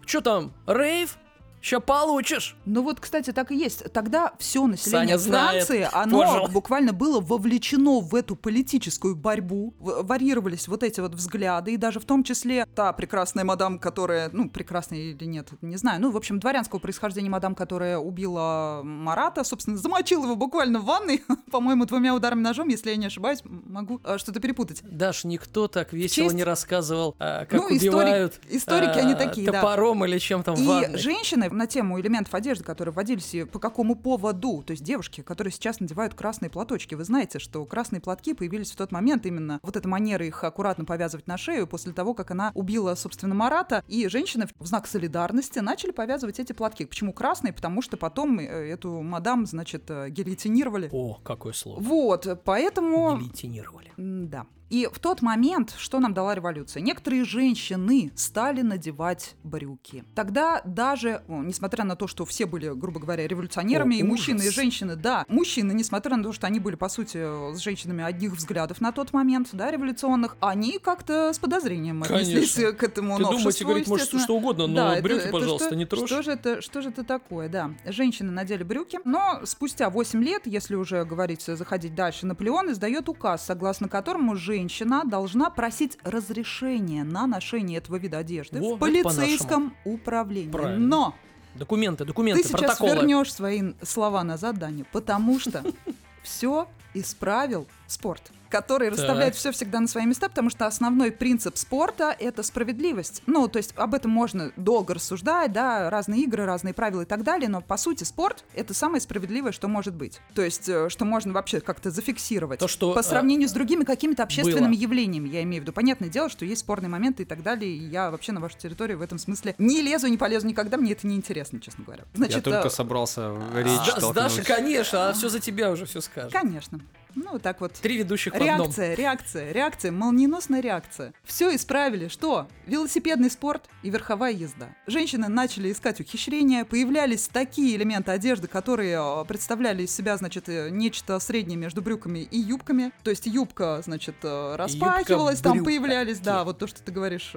[0.05, 1.17] Че там, рейв?
[1.65, 2.55] Ща получишь.
[2.65, 3.91] Ну вот, кстати, так и есть.
[3.91, 5.65] Тогда все население Саня знает.
[5.65, 6.51] Франции, оно Пожалуй.
[6.51, 9.73] буквально было вовлечено в эту политическую борьбу.
[9.79, 14.29] В- Варьировались вот эти вот взгляды, и даже в том числе та прекрасная мадам, которая,
[14.31, 19.43] ну, прекрасная или нет, не знаю, ну, в общем, дворянского происхождения мадам, которая убила Марата,
[19.43, 23.99] собственно, замочила его буквально в ванной, по-моему, двумя ударами ножом, если я не ошибаюсь, могу
[24.03, 24.81] э, что-то перепутать.
[24.83, 29.49] Даш, никто так весело честь- не рассказывал, а, как Ну, историк- убивают историки, они такие,
[29.51, 29.61] да.
[29.61, 30.99] топором или чем там в И ванной.
[30.99, 35.51] женщины на тему элементов одежды, которые вводились и по какому поводу, то есть девушки, которые
[35.51, 39.75] сейчас надевают красные платочки, вы знаете, что красные платки появились в тот момент именно вот
[39.75, 44.07] эта манера их аккуратно повязывать на шею после того, как она убила, собственно, Марата, и
[44.07, 46.85] женщины в знак солидарности начали повязывать эти платки.
[46.85, 47.53] Почему красные?
[47.53, 50.89] Потому что потом э, эту мадам, значит, э, гильотинировали.
[50.91, 51.79] О, какое слово.
[51.79, 53.17] Вот, поэтому...
[53.17, 53.91] Гильотинировали.
[53.97, 54.45] Да.
[54.69, 56.81] И в тот момент, что нам дала революция?
[56.81, 60.03] Некоторые женщины стали надевать брюки.
[60.15, 64.49] Тогда даже, несмотря на то, что все были, грубо говоря, революционерами, О, и мужчины, и
[64.49, 67.17] женщины, да, мужчины, несмотря на то, что они были, по сути,
[67.55, 72.77] с женщинами одних взглядов на тот момент, да, революционных, они как-то с подозрением отнеслись Конечно.
[72.77, 75.75] к этому Ты думаете, новшеству, говорить, может, что угодно, но Да, брюки, это пожалуйста, что-
[75.75, 76.09] не трожь.
[76.09, 77.71] Что же, это, что же это такое, да.
[77.85, 83.45] Женщины надели брюки, но спустя 8 лет, если уже говорить, заходить дальше, Наполеон издает указ,
[83.45, 90.51] согласно которому женщина должна просить разрешения на ношение этого вида одежды Во, в полицейском управлении.
[90.51, 90.87] Правильно.
[90.87, 91.15] Но
[91.55, 92.95] Документы, документы, ты сейчас протоколы.
[92.95, 95.63] вернешь свои слова назад, Даня, потому что
[96.23, 102.15] все исправил спорт, который расставляет все всегда на свои места, потому что основной принцип спорта—
[102.19, 103.21] это справедливость.
[103.25, 107.23] Ну, то есть об этом можно долго рассуждать, да, разные игры, разные правила и так
[107.23, 110.19] далее, но по сути спорт— это самое справедливое, что может быть.
[110.33, 112.59] То есть, э, что можно вообще как-то зафиксировать.
[112.59, 114.81] То, что, по э, сравнению с другими какими-то общественными было.
[114.81, 115.73] явлениями, я имею в виду.
[115.73, 118.97] Понятное дело, что есть спорные моменты и так далее, и я вообще на вашу территорию
[118.97, 122.03] в этом смысле не лезу, не полезу никогда, мне это не интересно, честно говоря.
[122.13, 125.39] Я Значит, только э, собрался в С речь Да- с Дашей, конечно, а все за
[125.39, 126.31] тебя уже все скажет.
[126.31, 126.79] Конечно.
[127.15, 127.73] Ну, вот так вот.
[127.73, 128.67] Три ведущих в одном.
[128.67, 131.13] Реакция, реакция, реакция, молниеносная реакция.
[131.23, 132.09] Все исправили.
[132.09, 132.47] Что?
[132.67, 134.75] Велосипедный спорт и верховая езда.
[134.85, 140.69] Женщины начали искать ухищрения, появлялись такие элементы одежды, которые э, представляли из себя, значит, э,
[140.69, 142.91] нечто среднее между брюками и юбками.
[143.03, 145.65] То есть юбка, значит, э, распахивалась, там брюка.
[145.65, 147.33] появлялись, да, вот то, что ты говоришь,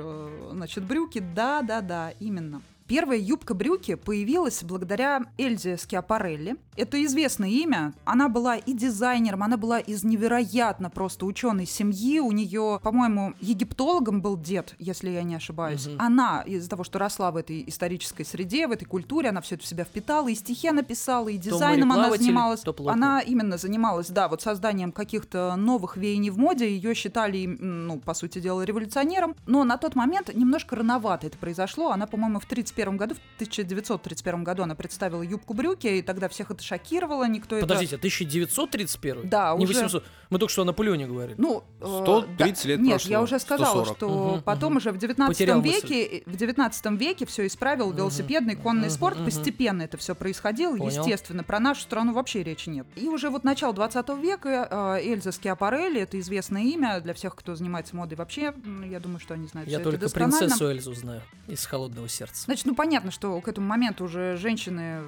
[0.50, 1.20] значит, брюки.
[1.20, 2.62] Да, да, да, именно.
[2.88, 6.57] Первая юбка-брюки появилась благодаря Эльзе Скиапарелли.
[6.74, 7.92] Это известное имя.
[8.07, 12.18] Она была и дизайнером, она была из невероятно просто ученой семьи.
[12.18, 15.87] У нее, по-моему, египтологом был дед, если я не ошибаюсь.
[15.87, 16.01] Мгм.
[16.01, 19.64] Она из-за того, что росла в этой исторической среде, в этой культуре, она все это
[19.64, 22.62] в себя впитала, и стихи она писала, и дизайном она занималась.
[22.87, 26.70] Она именно занималась, да, вот созданием каких-то новых веяний в моде.
[26.70, 29.37] Ее считали, ну, по сути дела, революционером.
[29.46, 31.90] Но на тот момент немножко рановато это произошло.
[31.90, 32.46] Она, по-моему, в
[32.78, 37.66] 31 году, в 1931 году она представила юбку-брюки, и тогда всех это шокировало, никто это...
[37.66, 39.28] Подождите, 1931?
[39.28, 40.04] Да, Не уже- 800.
[40.30, 41.34] Мы только что о Наполеоне говорили.
[41.38, 43.96] Ну, э, 130 да, лет Нет, прошло, я уже сказала, 140.
[43.96, 44.76] что Мгм, потом мгм.
[44.76, 45.70] уже в 19 Потерял мысль.
[45.88, 49.16] веке, в 19 веке все исправил велосипедный, конный мгм, спорт.
[49.16, 49.24] мгм.
[49.24, 50.86] Постепенно это все происходило, Понял.
[50.98, 51.42] естественно.
[51.42, 52.86] Про нашу страну вообще речи нет.
[52.94, 57.54] И уже вот начало 20 века э, Эльза Скиапарелли, это известное имя для всех, кто
[57.54, 58.52] занимается модой вообще.
[58.86, 62.44] Я думаю, что они знают Я это только принцессу Эльзу знаю из холодного сердца.
[62.44, 65.00] Значит, ну понятно, что к этому моменту уже женщины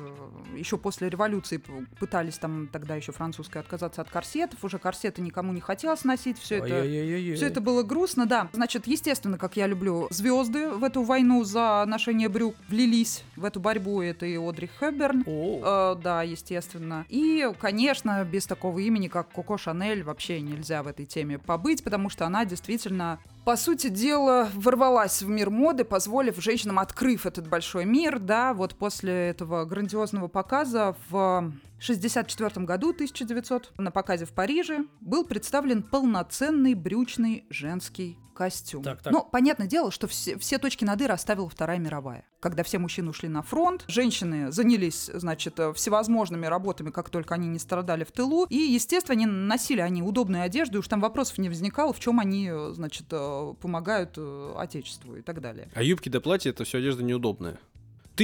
[0.57, 1.63] еще после революции
[1.99, 6.57] пытались там тогда еще французская отказаться от корсетов, уже корсеты никому не хотелось носить, все
[6.57, 8.49] это все это было грустно, да.
[8.53, 13.61] Значит, естественно, как я люблю, звезды в эту войну за ношение брюк влились в эту
[13.61, 14.01] борьбу.
[14.01, 15.25] Это и Одри Хэбберн.
[15.27, 17.05] Э, да, естественно.
[17.09, 22.09] И, конечно, без такого имени, как Коко Шанель, вообще нельзя в этой теме побыть, потому
[22.09, 27.85] что она действительно, по сути дела, ворвалась в мир моды, позволив женщинам, открыв этот большой
[27.85, 31.53] мир, да, вот после этого грандиозного показа в
[31.85, 38.83] 1964 году, 1900, на показе в Париже, был представлен полноценный брючный женский костюм.
[38.83, 39.13] Так, так.
[39.13, 42.25] Ну, понятное дело, что все, все точки над «и» расставила Вторая мировая.
[42.41, 47.49] Когда все мужчины ушли на фронт, женщины занялись, значит, э, всевозможными работами, как только они
[47.49, 48.47] не страдали в тылу.
[48.49, 52.19] И, естественно, они носили они удобную одежду, и уж там вопросов не возникало, в чем
[52.19, 54.19] они, э, значит, э, помогают
[54.57, 55.71] Отечеству и так далее.
[55.75, 57.59] А юбки до платья это все одежда неудобная.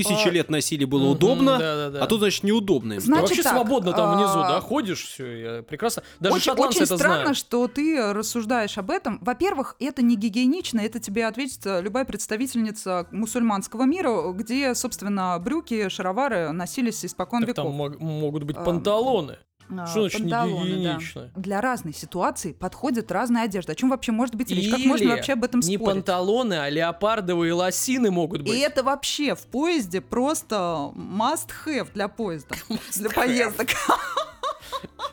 [0.03, 2.03] Тысячи А, лет носили было удобно, да-да-да.
[2.03, 2.99] а тут, значит, неудобно им.
[3.01, 6.03] Да Значит вообще так, свободно там внизу, а, да, ходишь, все, прекрасно.
[6.21, 7.39] Даже очень, шотландцы очень это странно, знают.
[7.39, 9.19] что ты рассуждаешь об этом.
[9.23, 16.53] Во-первых, это не гигиенично, это тебе ответит любая представительница мусульманского мира, где, собственно, брюки, шаровары
[16.53, 17.65] носились испокон Так веков.
[17.65, 19.39] там мог- могут быть А, панталоны.
[19.71, 21.31] А, Что значит не панталоны, да.
[21.35, 23.73] Для разной ситуации подходит разная одежда.
[23.73, 24.71] О чем вообще может быть речь?
[24.71, 25.95] Как можно Или вообще об этом не спорить?
[25.95, 28.53] панталоны, а леопардовые лосины могут быть.
[28.53, 30.57] И это вообще в поезде просто
[30.95, 32.55] must have для поезда,
[32.97, 33.69] для поездок.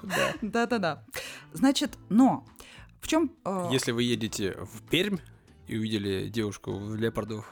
[0.03, 0.33] Да.
[0.41, 1.03] Да-да-да.
[1.53, 2.45] Значит, но
[3.01, 3.31] в чем...
[3.71, 5.17] Если вы едете в Пермь
[5.67, 7.45] и увидели девушку в леопардовых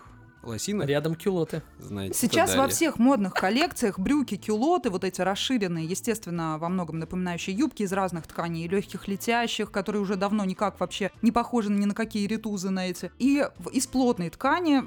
[0.44, 1.62] лосинах, Рядом кюлоты.
[1.80, 7.56] знаете, Сейчас во всех модных коллекциях брюки, кюлоты, вот эти расширенные, естественно, во многом напоминающие
[7.56, 11.94] юбки из разных тканей, легких летящих, которые уже давно никак вообще не похожи ни на
[11.94, 13.12] какие ритузы на эти.
[13.20, 14.82] И из плотной ткани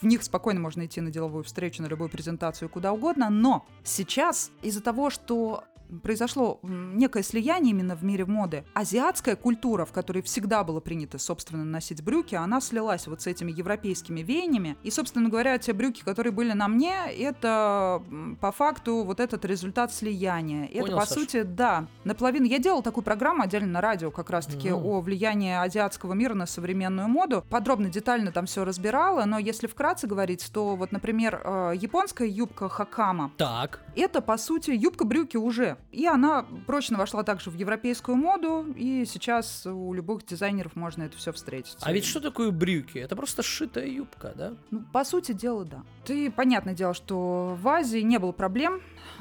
[0.00, 3.30] в них спокойно можно идти на деловую встречу, на любую презентацию, куда угодно.
[3.30, 5.64] Но сейчас из-за того, что
[6.02, 8.64] произошло некое слияние именно в мире моды.
[8.74, 13.52] Азиатская культура, в которой всегда было принято, собственно, носить брюки, она слилась вот с этими
[13.52, 14.76] европейскими веяниями.
[14.82, 18.02] И, собственно говоря, те брюки, которые были на мне, это
[18.40, 20.66] по факту вот этот результат слияния.
[20.68, 21.14] Понял, это, по Саша.
[21.20, 22.46] сути, да, наполовину.
[22.46, 24.84] Я делала такую программу отдельно на радио как раз-таки Мгм.
[24.86, 27.44] о влиянии азиатского мира на современную моду.
[27.50, 32.68] Подробно, детально там все разбирала, но если вкратце говорить, то вот, например, э, японская юбка
[32.68, 33.80] хакама, Так.
[33.96, 35.78] Это, по сути, юбка-брюки уже.
[35.92, 41.16] И она прочно вошла также в европейскую моду, и сейчас у любых дизайнеров можно это
[41.16, 41.76] все встретить.
[41.80, 42.98] А ведь что такое брюки?
[42.98, 44.54] Это просто сшитая юбка, да?
[44.70, 45.82] Ну, по сути дела, да.
[46.04, 48.80] Ты, понятное дело, что в Азии не было проблем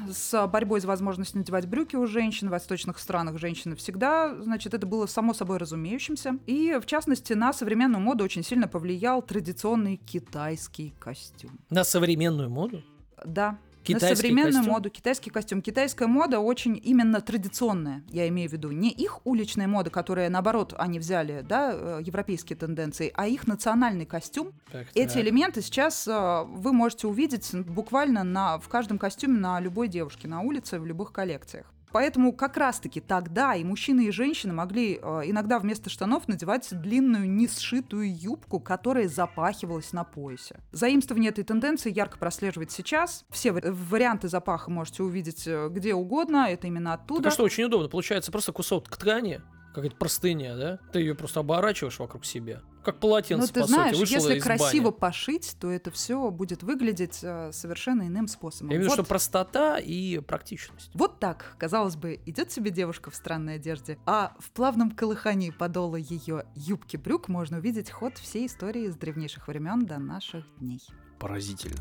[0.09, 2.47] с борьбой за возможность надевать брюки у женщин.
[2.47, 6.39] В восточных странах женщины всегда, значит, это было само собой разумеющимся.
[6.45, 11.59] И, в частности, на современную моду очень сильно повлиял традиционный китайский костюм.
[11.69, 12.83] На современную моду?
[13.25, 14.73] Да, Китайский на современную костюм?
[14.73, 15.61] моду, китайский костюм.
[15.61, 18.71] Китайская мода очень именно традиционная, я имею в виду.
[18.71, 24.05] Не их уличная мода, которая, наоборот, они взяли, да, э, европейские тенденции, а их национальный
[24.05, 24.53] костюм.
[24.71, 25.23] Так, Эти так.
[25.23, 30.41] элементы сейчас э, вы можете увидеть буквально на, в каждом костюме на любой девушке на
[30.41, 31.72] улице, в любых коллекциях.
[31.93, 37.29] Поэтому как раз-таки тогда и мужчины, и женщины могли э, иногда вместо штанов надевать длинную
[37.29, 40.59] несшитую юбку, которая запахивалась на поясе.
[40.71, 43.25] Заимствование этой тенденции ярко прослеживается сейчас.
[43.29, 47.29] Все вари- варианты запаха можете увидеть э, где угодно, это именно Так оттуда.
[47.29, 47.87] а что, очень удобно.
[47.89, 49.41] Получается просто кусок ткани,
[49.75, 50.79] какая-то простыня, да?
[50.91, 52.61] Ты ее просто оборачиваешь вокруг себя.
[52.83, 54.99] Как полотенце, Ну, ты по знаешь, сути, вышла если из красиво бани.
[54.99, 58.71] пошить, то это все будет выглядеть э, совершенно иным способом.
[58.71, 59.05] Я имею в виду, Вот.
[59.05, 60.91] что простота и практичность.
[60.93, 65.95] Вот так, казалось бы, идет себе девушка в странной одежде, а в плавном колыхании подола
[65.95, 70.81] ее юбки брюк можно увидеть ход всей истории с древнейших времен до наших дней.
[71.19, 71.77] Поразительно.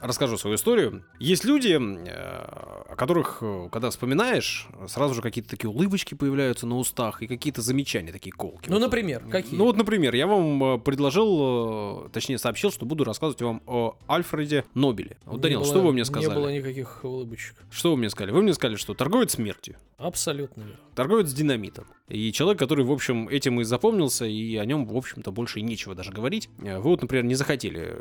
[0.00, 1.04] Расскажу свою историю.
[1.18, 2.65] Есть люди, э,
[2.96, 7.60] о которых, э, когда вспоминаешь, сразу же какие-то такие улыбочки появляются на устах и какие-то
[7.60, 8.70] замечания такие колки.
[8.70, 9.54] Ну, например, какие?
[9.58, 13.98] Ну вот, например, я вам э, предложил, э, точнее сообщил, что буду рассказывать вам о
[14.08, 15.18] Альфреде Нобеле.
[15.26, 16.30] Вот, Данил, было- что вы мне сказали?
[16.30, 17.56] Не было никаких улыбочек.
[17.70, 18.32] Что вы мне сказали?
[18.32, 19.76] Вы мне сказали, что торговец смертью.
[19.98, 20.76] Абсолютно верно.
[20.94, 21.84] Торговец динамитом.
[22.08, 25.94] И человек, который, в общем, этим и запомнился, и о нем, в общем-то, больше нечего
[25.94, 26.48] даже говорить.
[26.56, 27.94] Вы вот, например, не захотели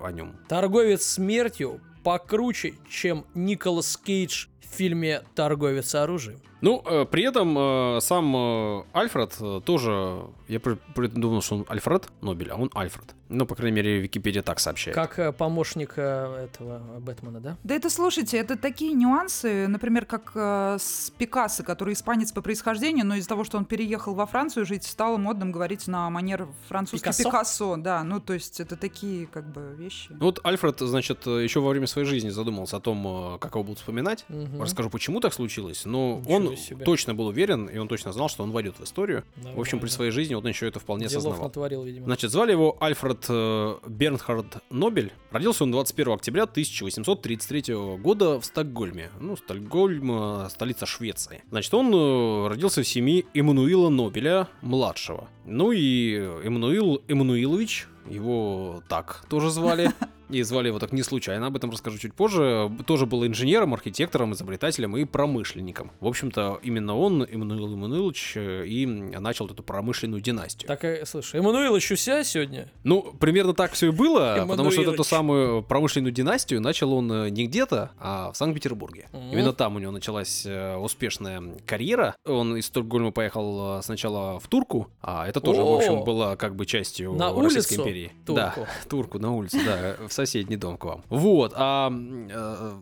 [0.00, 0.36] о нем.
[0.48, 6.40] Торговец смертью покруче, чем Николас Кейдж в фильме «Торговец оружием».
[6.60, 10.26] Ну, э, при этом э, сам э, Альфред э, тоже...
[10.48, 13.14] Я при- при- думал, что он Альфред Нобель, а он Альфред.
[13.32, 14.94] Ну, по крайней мере, Википедия так сообщает.
[14.96, 17.56] Как э, помощник э, этого э, Бэтмена, да?
[17.62, 23.06] Да это, слушайте, это такие нюансы, например, как э, с Пикассо, который испанец по происхождению,
[23.06, 27.04] но из-за того, что он переехал во Францию жить, стало модным говорить на манер французский
[27.04, 27.22] Пикассо?
[27.22, 30.08] Пикассо, да, ну то есть это такие как бы вещи.
[30.10, 33.78] Ну, Вот Альфред, значит, еще во время своей жизни задумался о том, как его будут
[33.78, 34.24] вспоминать.
[34.28, 34.60] Мгм.
[34.60, 35.84] Расскажу, почему так случилось.
[35.84, 36.84] Но Ничего он себе.
[36.84, 39.22] точно был уверен, и он точно знал, что он войдет в историю.
[39.36, 39.88] В общем, при Нормально.
[39.90, 41.44] своей жизни он еще это вполне Делов осознавал.
[41.48, 42.06] натворил, видимо.
[42.06, 45.12] Значит, звали его Альфред э, Бернхард Нобель.
[45.30, 49.10] Родился он 21 октября 1833 года в Стокгольме.
[49.20, 51.42] Ну, Стокгольм, э, столица Швеции.
[51.50, 55.28] Значит, он э, родился в семье Эммануила Нобеля младшего.
[55.44, 59.90] Ну и Эммануил Эммануилович, его так тоже звали.
[60.30, 62.70] И звали его так не случайно, об этом расскажу чуть позже.
[62.86, 65.90] Тоже был инженером, архитектором, изобретателем и промышленником.
[66.00, 70.68] В общем-то, именно он, Эммануил Эммануилович, э, и начал эту промышленную династию.
[70.68, 72.70] Так, э, слушай, Эммануил ищуся сегодня?
[72.84, 75.06] Ну, примерно так все и было, потому что вот эту Эммануилович.
[75.06, 79.08] самую промышленную династию начал он э, не где-то, а в Санкт-Петербурге.
[79.12, 79.32] Мгм.
[79.32, 82.14] Именно там у него началась успешная карьера.
[82.24, 85.76] Он из Стокгольма поехал сначала в Турку, а это тоже, в О!
[85.76, 88.12] общем, было как бы частью На Российской улицу империи.
[88.26, 88.34] Турку?
[88.34, 88.54] Да,
[88.88, 91.04] Турку на улицу, да, в соседний дом к вам.
[91.08, 92.72] Вот, а э,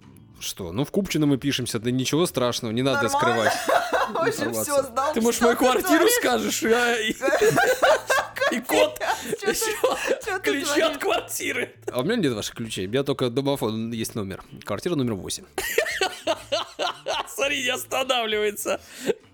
[0.40, 3.53] что, ну в Купчино мы пишемся, да ничего страшного, не надо скрывать.
[4.11, 5.12] Вообще все знал.
[5.12, 6.12] Ты, может, что мою квартиру творишь?
[6.14, 6.62] скажешь?
[6.64, 7.12] а, И
[9.46, 9.57] еще
[10.24, 11.74] чё ты ключи от квартиры.
[11.90, 14.42] А у меня нет ваших ключей, у меня только домофон есть номер.
[14.64, 15.44] Квартира номер 8.
[17.29, 18.81] Смотри, не останавливается.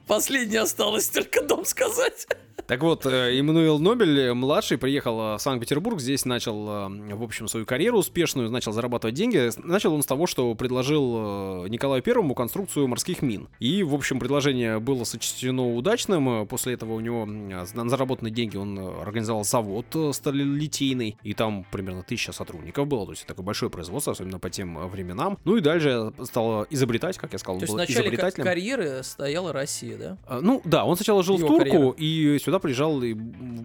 [0.07, 2.27] Последнее осталось только дом сказать.
[2.67, 7.47] Так вот, э, Эммануил Нобель, э, младший, приехал э, в Санкт-Петербург, здесь начал, в общем,
[7.49, 9.51] свою карьеру успешную, начал зарабатывать деньги.
[9.67, 13.49] Начал он с того, что предложил Николаю Первому конструкцию морских мин.
[13.61, 16.47] И, в общем, предложение было сочтено удачным.
[16.47, 22.33] После этого у него на заработанные деньги он организовал завод сталелитейный, и там примерно тысяча
[22.33, 25.39] сотрудников было, то есть такое большое производство, особенно по тем временам.
[25.45, 28.45] Ну и дальше стал изобретать, как я сказал, То есть в был ка- изобретателем.
[28.45, 30.19] карьеры стояла Россия, да?
[30.27, 31.91] А, Ну да, он сначала жил в Его Турку, карьера.
[31.99, 33.17] и сюда сюда приезжал и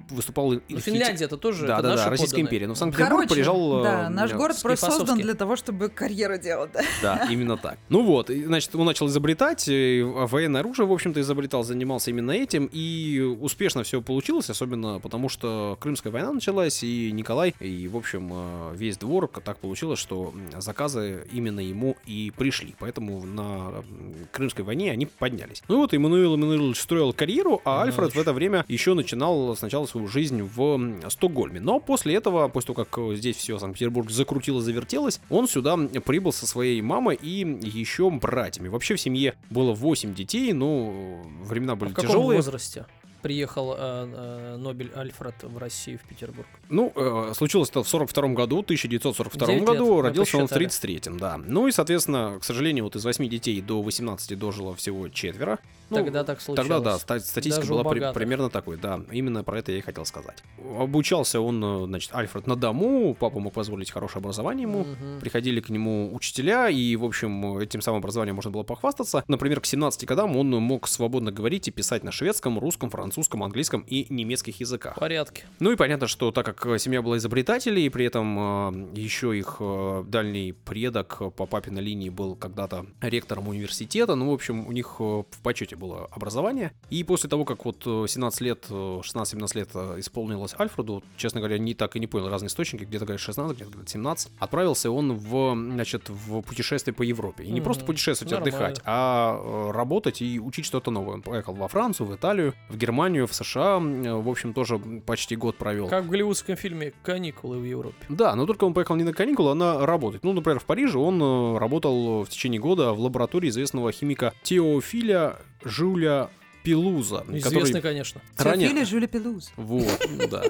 [0.10, 0.54] выступал...
[0.54, 2.68] и- Ну, Финляндия это тоже Да, это да, наша да, Российская империя.
[2.68, 3.84] Но в Санкт-Петербург приезжал...
[3.84, 6.82] да, э, наш город просто создан для того, чтобы карьеру делать, да.
[7.02, 7.78] Да, именно так.
[7.90, 12.70] Ну вот, и, значит, он начал изобретать, военное оружие, в общем-то, изобретал, занимался именно этим,
[12.72, 18.30] и успешно все получилось, особенно потому, что Крымская война началась, и Николай, и, в общем,
[18.32, 23.84] э, весь двор, так получилось, что заказы именно ему и пришли, поэтому на
[24.32, 25.62] Крымской войне они поднялись.
[25.68, 30.08] Ну вот, Эммануил Эммануилович строил карьеру, а Альфред в это время еще начинал сначала свою
[30.08, 31.60] жизнь в Стокгольме.
[31.60, 36.32] Но после этого, после того, как э, здесь все Санкт-Петербург закрутило, завертелось, он сюда прибыл
[36.32, 38.68] со своей мамой и еще братьями.
[38.68, 42.38] Вообще в семье было 8 детей, но времена А были в каком тяжелые.
[42.38, 42.86] возрасте
[43.20, 46.48] приехал э, э, Нобель Альфред в Россию, в Петербург?
[46.70, 50.50] Ну, э, случилось это в 42 году, 1942 Девять году, лет, мы родился он в
[50.50, 50.98] посчитали.
[50.98, 51.38] 33-м, да.
[51.38, 55.60] Ну и, соответственно, к сожалению, вот из 8 детей до 18 дожило всего четверо.
[55.90, 56.68] Ну, Тогда так случилось.
[56.70, 59.02] Тогда, да, ста- статистика Даже была при- примерно такой, да.
[59.12, 60.44] Именно про это я и хотел сказать.
[60.78, 64.82] Обучался он, э, значит, Альфред на дому, папа мог позволить хорошее образование ему.
[64.86, 65.20] Мгм.
[65.20, 69.24] Приходили к нему учителя, и, в общем, этим самым образованием можно было похвастаться.
[69.28, 73.09] Например, к 17 годам он мог свободно говорить и писать на шведском, русском, французском,
[73.44, 74.96] английском и немецких языках.
[74.96, 75.44] В порядке.
[75.60, 79.38] Ну и понятно, что так как э, семья была изобретателей, и при этом э, еще
[79.38, 84.72] их э, дальний предок по папиной линии был когда-то ректором университета, ну, в общем, у
[84.72, 86.72] них в почете было образование.
[86.90, 91.58] И после того, как вот э, 17 лет, э, 16-17 лет исполнилось Альфреду, честно говоря,
[91.58, 95.14] не так и не понял разные источники, где-то говорят 16, где-то говорят 17, отправился он
[95.16, 97.44] в, значит, в путешествие по Европе.
[97.44, 97.64] И не Мгм.
[97.64, 98.58] просто путешествовать, Нормально.
[98.58, 101.16] отдыхать, а работать и учить что-то новое.
[101.16, 105.36] Он поехал во Францию, в Италию, в Германию, в США, э, в общем, тоже почти
[105.36, 105.88] год провел.
[105.88, 107.96] Как в голливудском фильме «Каникулы в Европе».
[108.10, 110.24] Да, но только он поехал не на каникулы, а на работать.
[110.24, 115.38] Ну, например, в Париже он э, работал в течение года в лаборатории известного химика Теофиля
[115.64, 116.30] Жюля
[116.64, 117.24] Пилуза.
[117.30, 118.22] Известный, который- конечно.
[118.38, 119.52] Ранее- Теофилия Жюля Пелуз.
[119.56, 120.44] Вот, ну да.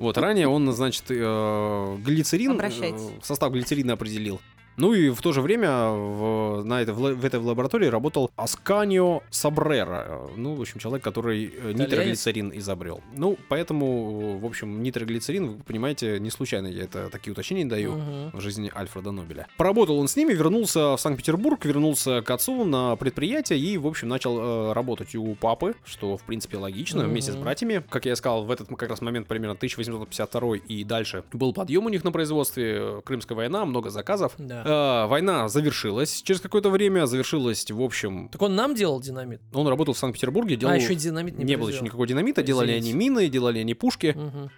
[0.00, 4.40] Вот, ранее он, значит, э, глицерин, э, состав глицерина определил.
[4.76, 9.22] Ну и в то же время в, на это, в, в этой лаборатории работал Асканио
[9.30, 10.28] Сабрера.
[10.36, 13.00] Ну, в общем, человек, который э, нитроглицерин изобрел.
[13.14, 18.30] Ну, поэтому, в общем, нитроглицерин, вы понимаете, не случайно я это такие уточнения даю Мгм.
[18.32, 19.46] в жизни Альфреда Нобеля.
[19.56, 24.08] Поработал он с ними, вернулся в Санкт-Петербург, вернулся к отцу на предприятие и, в общем,
[24.08, 27.82] начал э, работать у папы, что, в принципе, логично, вместе с братьями.
[27.90, 31.88] Как я сказал, в этот как раз момент, примерно 1852 и дальше, был подъем у
[31.88, 34.32] них на производстве, э, Крымская война, много заказов.
[34.38, 34.61] Да.
[34.64, 39.40] Э, война завершилась через какое-то время, завершилась, в общем, Так он нам делал динамит?
[39.52, 40.72] он работал в Санкт-Петербурге, делал...
[40.72, 44.16] А, еще динамит не не было еще никакого динамита, делали они мины, делали они пушки.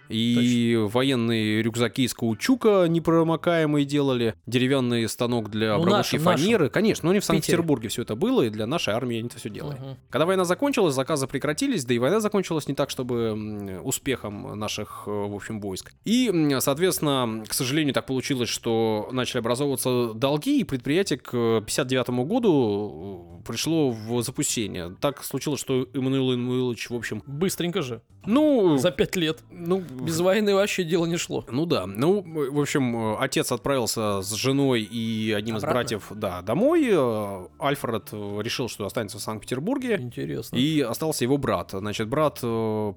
[0.09, 6.19] И военные рюкзаки из каучука непромокаемые делали, деревянный станок для Ну, обработки нашим.
[6.19, 6.69] фанеры.
[6.69, 7.25] Конечно, но не в.
[7.25, 9.77] Санкт-Петербурге все это было, и для нашей армии они это все делали.
[10.09, 15.09] Когда война закончилась, заказы прекратились, да и война закончилась не так, чтобы успехом наших, э,
[15.11, 15.93] в общем, войск.
[16.05, 21.31] И, соответственно, к сожалению, так получилось, что начали образовываться долги, и предприятие к
[21.65, 24.95] 59 году э, пришло в запустение.
[24.99, 28.01] Так случилось, что Эммануил Эммануилович, в общем, Быстренько же.
[28.25, 28.77] ну...
[28.77, 29.43] За пять лет.
[29.51, 31.45] ну, Без войны вообще дело не шло.
[31.49, 35.69] ну да, ну, в общем, э, отец отправился с женой и одним Обратно?
[35.69, 36.87] из братьев, да, домой.
[36.91, 39.97] Э, Альфред решил, что останется в Санкт-Петербурге.
[39.99, 40.55] Интересно.
[40.55, 41.71] И остался его брат.
[41.71, 42.39] Значит, брат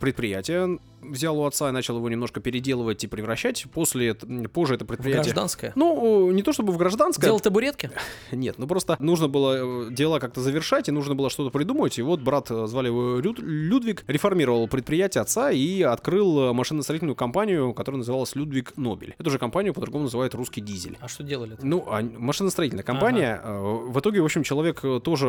[0.00, 3.66] предприятие взял у отца и начал его немножко переделывать и превращать.
[3.72, 5.24] После, позже это В предприятие...
[5.24, 5.72] гражданское.
[5.76, 7.26] Ну, не то чтобы в гражданское.
[7.26, 7.90] Делал табуретки?
[8.32, 11.98] Нет, ну просто нужно было э, дела как-то завершать, и нужно было что-то придумать.
[11.98, 17.16] И вот брат, э, звали его Рюд- Людвиг, реформировал предприятие отца и открыл э, машиностроительную
[17.16, 19.14] компанию, которая называлась Людвиг Нобель.
[19.18, 20.96] Эту же компанию по-другому называют русский дизель.
[21.00, 21.56] А что делали?
[21.62, 23.40] Ну, а машиностроительная компания.
[23.42, 25.28] э, В итоге, в общем, человек тоже,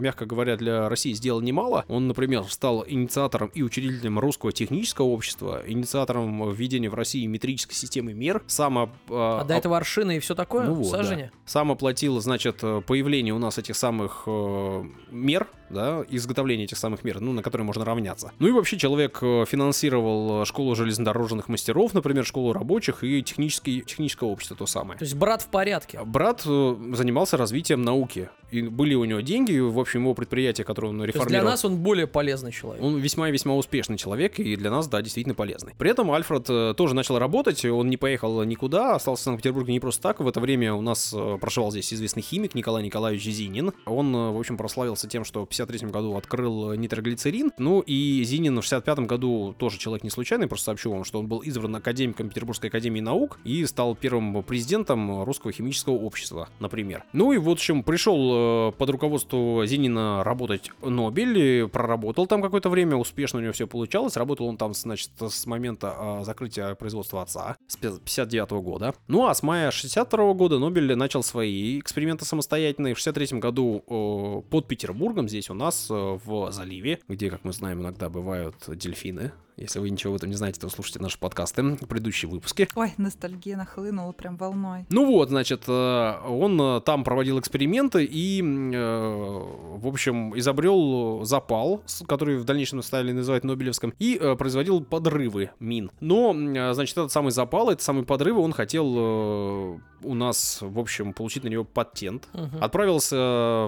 [0.00, 1.84] мягко говоря, для России сделал немало.
[1.88, 8.12] Он, например, стал инициатором и учредителем русского технического общества, инициатором введения в России метрической системы
[8.14, 8.42] мер.
[8.46, 10.66] Сам оп- А до этого аршины и все такое?
[10.66, 11.30] Ну вот, да.
[11.46, 17.04] Сам оплатил, значит, э, появление у нас этих самых э, мер, да, изготовление этих самых
[17.04, 18.32] мер, ну, на которые можно равняться.
[18.38, 23.82] Ну и вообще человек э, финансировал э, школу железнодорожных мастеров, например, школу рабочих и технический,
[23.82, 24.98] техническое общество то самое.
[24.98, 26.00] То есть брат в порядке.
[26.04, 28.30] Брат э, занимался развитием науки.
[28.50, 31.50] И были у него деньги, в общем, его предприятие, которое он То есть для реформировал.
[31.50, 32.82] нас он более полезный человек.
[32.82, 35.74] Он весьма и весьма успешный человек, и для нас, да, действительно полезный.
[35.76, 40.02] При этом Альфред тоже начал работать, он не поехал никуда, остался в Санкт-Петербурге не просто
[40.02, 40.20] так.
[40.20, 43.74] В это время у нас проживал здесь известный химик Николай Николаевич Зинин.
[43.84, 47.52] Он, в общем, прославился тем, что 1953 году открыл нитроглицерин.
[47.58, 51.26] Ну и Зинин в 65 году тоже человек не случайный, просто сообщу вам, что он
[51.26, 57.04] был избран академиком Петербургской академии наук и стал первым президентом Русского химического общества, например.
[57.12, 62.96] Ну и в общем, пришел э, под руководство Зинина работать Нобель, проработал там какое-то время,
[62.96, 64.16] успешно у него все получалось.
[64.16, 68.94] Работал он там, значит, с момента э, закрытия производства отца, с 59 года.
[69.06, 72.94] Ну а с мая 62 года Нобель начал свои эксперименты самостоятельные.
[72.94, 77.52] В 63 году э, под Петербургом, здесь у нас, э, в заливе, где, как мы
[77.52, 81.76] знаем, иногда бывают дельфины, если вы ничего в этом не знаете, то слушайте наши подкасты,
[81.88, 82.68] предыдущие выпуски.
[82.74, 84.86] Ой, ностальгия нахлынула прям волной.
[84.90, 91.82] Ну вот, значит, э, он э, там проводил эксперименты и, э, в общем, изобрел запал,
[92.06, 95.90] который в дальнейшем стали называть Нобелевским, и производил подрывы мин.
[96.00, 96.32] Но,
[96.72, 101.48] значит, этот самый запал, этот самый подрывы, он хотел у нас, в общем, получить на
[101.48, 102.28] него патент.
[102.32, 102.58] Угу.
[102.60, 103.16] Отправился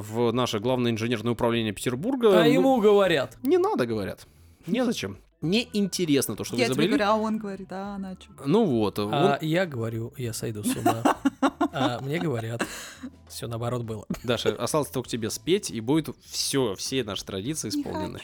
[0.01, 2.41] в наше главное инженерное управление Петербурга.
[2.41, 3.37] А ну, ему говорят.
[3.43, 4.27] Не надо, говорят.
[4.67, 6.91] Незачем не интересно то, что я вы изобрели.
[6.91, 8.31] Я говорю, а он говорит, а, начал.
[8.45, 8.99] Ну вот.
[8.99, 9.47] А он...
[9.47, 11.03] я говорю, я сойду с ума.
[11.73, 12.67] А мне говорят,
[13.31, 14.07] все наоборот было.
[14.25, 18.21] Даша, осталось только тебе спеть, и будет все, все наши традиции исполнены.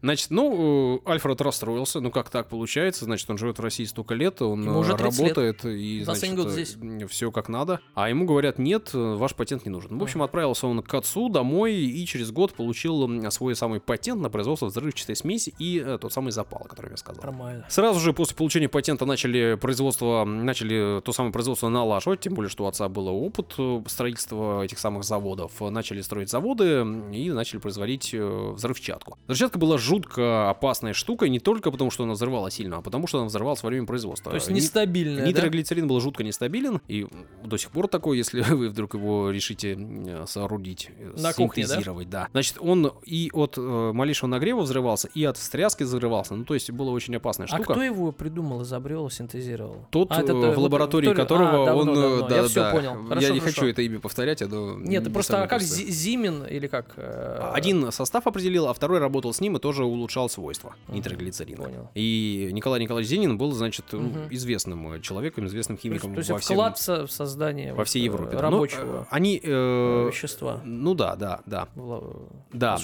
[0.00, 2.00] Значит, ну, э, Альфред расстроился.
[2.00, 3.04] Ну, как так получается?
[3.04, 5.74] Значит, он живет в России столько лет, он ему уже работает, лет.
[5.74, 6.76] и, значит, год здесь.
[7.08, 7.80] все как надо.
[7.94, 9.98] А ему говорят, нет, ваш патент не нужен.
[9.98, 14.30] В общем, отправился он к отцу домой и через год получил свой самый патент на
[14.30, 17.22] производство взрывчатой смеси и э, тот самый запал, о котором я сказал.
[17.24, 17.66] Нормально.
[17.68, 22.64] Сразу же после получения патента начали производство, начали то самое производство налаживать, тем более, что
[22.64, 25.60] у отца был опыт э, строительства этих самых заводов.
[25.60, 29.18] Начали строить заводы и начали производить взрывчатку.
[29.26, 33.18] Взрывчатка была жутко опасная штука, не только потому, что она взрывала сильно, а потому, что
[33.18, 34.30] она взрывалась во время производства.
[34.30, 35.94] То есть нестабильная, Нитроглицерин да?
[35.94, 37.06] был жутко нестабилен, и
[37.44, 39.78] до сих пор такой, если вы вдруг его решите
[40.26, 42.22] соорудить, На синтезировать, кухне, да?
[42.22, 42.28] да.
[42.32, 46.34] Значит, он и от э, малейшего нагрева взрывался, и от встряски взрывался.
[46.34, 47.72] Ну, то есть, была очень опасная а штука.
[47.72, 49.86] А кто его придумал, изобрел, синтезировал?
[49.90, 51.46] Тот, а, это, в вот, лаборатории который...
[51.46, 52.00] которого а, давно, он...
[52.00, 52.28] Давно.
[52.28, 53.04] Да, я да, все понял.
[53.08, 53.60] Хорошо, я не хорошо.
[53.60, 54.76] хочу это имя повторять, а то...
[54.78, 55.62] Нет, не просто а как.
[55.62, 56.94] Зимин или как?
[56.96, 60.94] Э, Один состав определил, а второй работал с ним и тоже улучшал свойства uh-huh.
[60.94, 61.64] нитроглицерина.
[61.64, 61.90] Понял.
[61.94, 64.28] И Николай Николаевич Зенин был, значит, uh-huh.
[64.30, 67.06] известным э, человеком, известным химиком то есть, то есть во всем...
[67.06, 68.36] в создание во всей Европе.
[68.36, 70.60] Рабочего Но, они э, вещества.
[70.64, 71.68] Ну да, да, да.
[71.74, 72.78] В, да.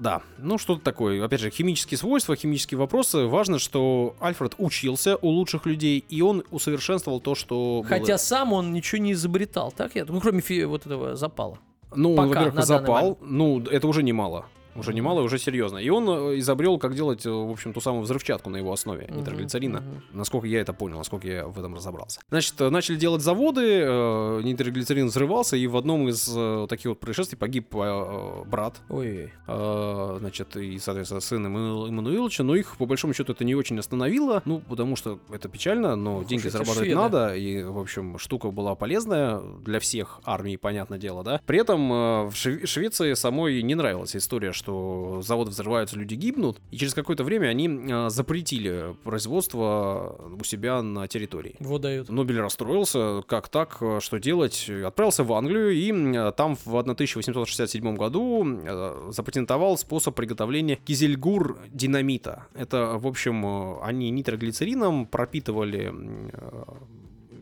[0.00, 1.22] Да, ну что-то такое.
[1.22, 3.26] Опять же, химические свойства, химические вопросы.
[3.26, 8.16] Важно, что Альфред учился у лучших людей, и он усовершенствовал то, что Хотя было...
[8.16, 11.58] сам он ничего не изобретал, так я думаю, кроме фи- вот этого запала.
[11.94, 15.78] Ну, во-первых, запал, ну, это уже немало уже немало, уже серьезно.
[15.78, 19.06] И он э, изобрел, как делать, э, в общем, ту самую взрывчатку на его основе
[19.06, 19.78] uh-huh, нитроглицерина.
[19.78, 20.00] Uh-huh.
[20.12, 22.20] Насколько я это понял, насколько я в этом разобрался.
[22.28, 27.00] Значит, э, начали делать заводы, э, нитроглицерин взрывался, и в одном из э, таких вот
[27.00, 28.80] происшествий погиб э, брат.
[28.88, 29.32] Ой.
[29.46, 31.86] Э, значит, и, соответственно, сын Эмману...
[31.86, 35.96] Эммануиловича, но их, по большому счету, это не очень остановило, ну, потому что это печально,
[35.96, 37.00] но Ох, деньги зарабатывать шведы.
[37.00, 41.40] надо, и, в общем, штука была полезная для всех армий, понятное дело, да.
[41.46, 46.60] При этом э, в Швеции самой не нравилась история, что заводы взрываются, люди гибнут.
[46.70, 51.56] И через какое-то время они а, запретили производство у себя на территории.
[51.58, 52.08] Вот дают.
[52.08, 54.70] Нобель расстроился, как так, что делать?
[54.70, 62.46] Отправился в Англию и там в 1867 году запатентовал способ приготовления кизельгур динамита.
[62.54, 65.92] Это, в общем, они нитроглицерином пропитывали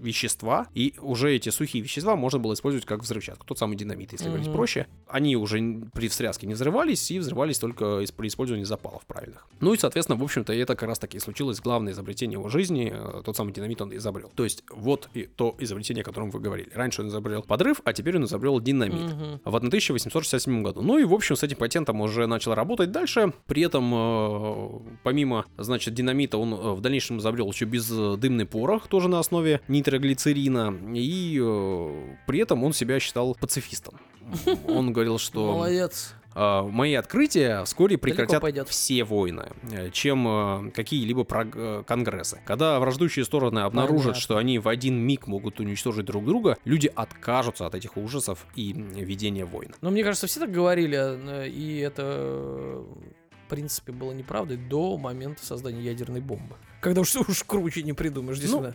[0.01, 3.47] вещества, и уже эти сухие вещества можно было использовать как взрывчатку.
[3.47, 4.31] Тот самый динамит, если mm-hmm.
[4.31, 4.87] говорить проще.
[5.07, 5.59] Они уже
[5.93, 9.47] при встряске не взрывались, и взрывались только при использовании запалов правильных.
[9.61, 12.93] Ну и, соответственно, в общем-то, это как раз таки случилось главное изобретение его жизни.
[12.95, 14.31] Э, тот самый динамит он изобрел.
[14.35, 16.71] То есть вот и то изобретение, о котором вы говорили.
[16.75, 19.13] Раньше он изобрел подрыв, а теперь он изобрел динамит.
[19.13, 19.41] Mm-hmm.
[19.45, 20.83] В 1867 году.
[20.83, 23.33] Ну и, в общем, с этим патентом уже начал работать дальше.
[23.47, 29.09] При этом, э, помимо, значит, динамита, он э, в дальнейшем изобрел еще бездымный порох, тоже
[29.09, 33.99] на основе нитро нитроглицерина, и э, при этом он себя считал пацифистом.
[34.69, 35.53] Он говорил, что...
[35.53, 36.15] Молодец.
[36.35, 42.41] Э, мои открытия вскоре прекратят все войны, э, чем какие-либо э, конгрессы.
[42.45, 44.21] Когда враждующие стороны обнаружат, Понятно.
[44.21, 48.73] что они в один миг могут уничтожить друг друга, люди откажутся от этих ужасов и
[48.73, 49.75] ведения войн.
[49.81, 52.85] Но мне кажется, все так говорили, и это
[53.47, 56.57] в принципе было неправдой до момента создания ядерной бомбы.
[56.81, 58.69] Когда уж, уж круче не придумаешь, действительно.
[58.69, 58.75] Ну,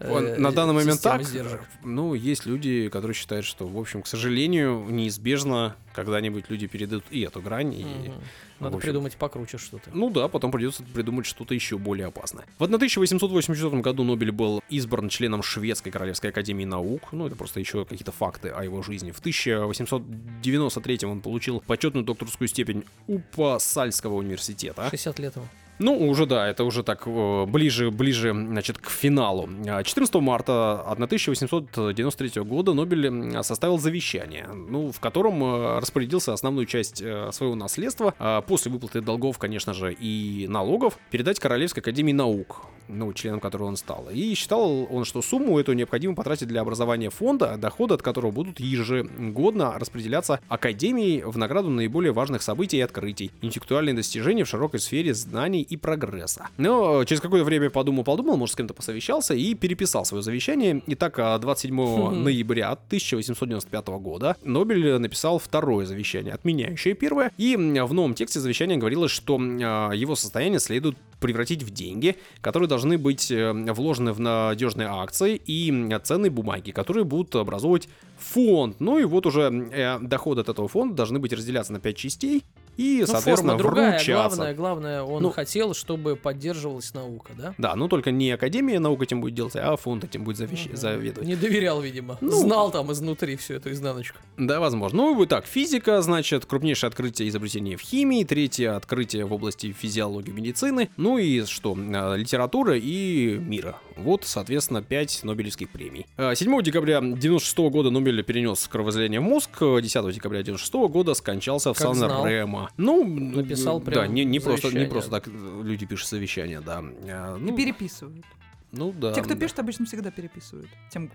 [0.00, 1.22] э, на данный момент так.
[1.22, 1.60] Сдержек.
[1.82, 7.22] Ну, есть люди, которые считают, что, в общем, к сожалению, неизбежно когда-нибудь люди перейдут и
[7.22, 8.12] эту грань, и
[8.60, 9.90] Надо общем, придумать покруче что-то.
[9.92, 12.44] Ну да, потом придется придумать что-то еще более опасное.
[12.58, 17.12] В 1884 году Нобель был избран членом Шведской Королевской Академии Наук.
[17.12, 19.10] Ну, это просто еще какие-то факты о его жизни.
[19.10, 24.88] В 1893 он получил почетную докторскую степень Упасальского университета.
[24.90, 25.46] 60 лет ему.
[25.78, 29.48] Ну, уже да, это уже так э, ближе, ближе, значит, к финалу.
[29.66, 37.00] А 14 марта 1893 года Нобель составил завещание, ну, в котором э, распорядился основную часть
[37.00, 42.66] э, своего наследства, а после выплаты долгов, конечно же, и налогов, передать Королевской академии наук,
[42.88, 44.08] ну, членом которого он стал.
[44.10, 48.58] И считал он, что сумму эту необходимо потратить для образования фонда, доходы от которого будут
[48.58, 55.14] ежегодно распределяться Академией в награду наиболее важных событий и открытий, интеллектуальные достижения в широкой сфере
[55.14, 56.48] знаний и прогресса.
[56.56, 60.82] Но через какое-то время подумал-подумал, может, с кем-то посовещался и переписал свое завещание.
[60.86, 62.24] Итак, а, 27 Хм.
[62.24, 67.32] ноября 1895 года Нобель написал второе завещание, отменяющее первое.
[67.38, 72.68] И в новом тексте завещания говорилось, что а, его состояние следует превратить в деньги, которые
[72.68, 77.88] должны быть э, вложены в надежные акции и ценные бумаги, которые будут образовывать
[78.18, 78.76] фонд.
[78.80, 79.42] Ну и вот уже
[79.72, 82.44] э, доходы от этого фонда должны быть разделяться на пять частей
[82.78, 84.36] и, Ну, соответственно, форма другая, вручаться.
[84.36, 85.30] главное, главное, он Ну.
[85.30, 87.54] хотел, чтобы поддерживалась наука, да?
[87.58, 90.76] Да, ну только не Академия наук этим будет делать, а фонд этим будет завещ- Мгм.
[90.76, 91.28] заведовать.
[91.28, 92.16] Не доверял, видимо.
[92.22, 92.30] Ну.
[92.30, 94.16] Знал там изнутри всю эту изнаночку.
[94.38, 94.96] Да, возможно.
[94.98, 100.30] Ну, и так, физика, значит, крупнейшее открытие изобретения в химии, третье открытие в области физиологии
[100.30, 103.76] медицины, ну и что, а, литература и мира.
[103.96, 106.06] Вот, соответственно, 5 Нобелевских премий.
[106.16, 111.14] А, 7 декабря 96 года Нобель перенес кровоизлияние в мозг, а 10 декабря 96 года
[111.14, 111.96] скончался в Как.
[111.96, 112.67] Сан-Ремо.
[112.76, 116.82] Ну, Написал да, прям не, не просто, не просто так люди пишут завещание, да.
[116.82, 118.24] А, И Ну, переписывают.
[118.72, 119.12] Ну да.
[119.12, 119.40] Те, кто да.
[119.40, 120.68] пишет, обычно всегда переписывают.
[120.90, 121.10] Тем,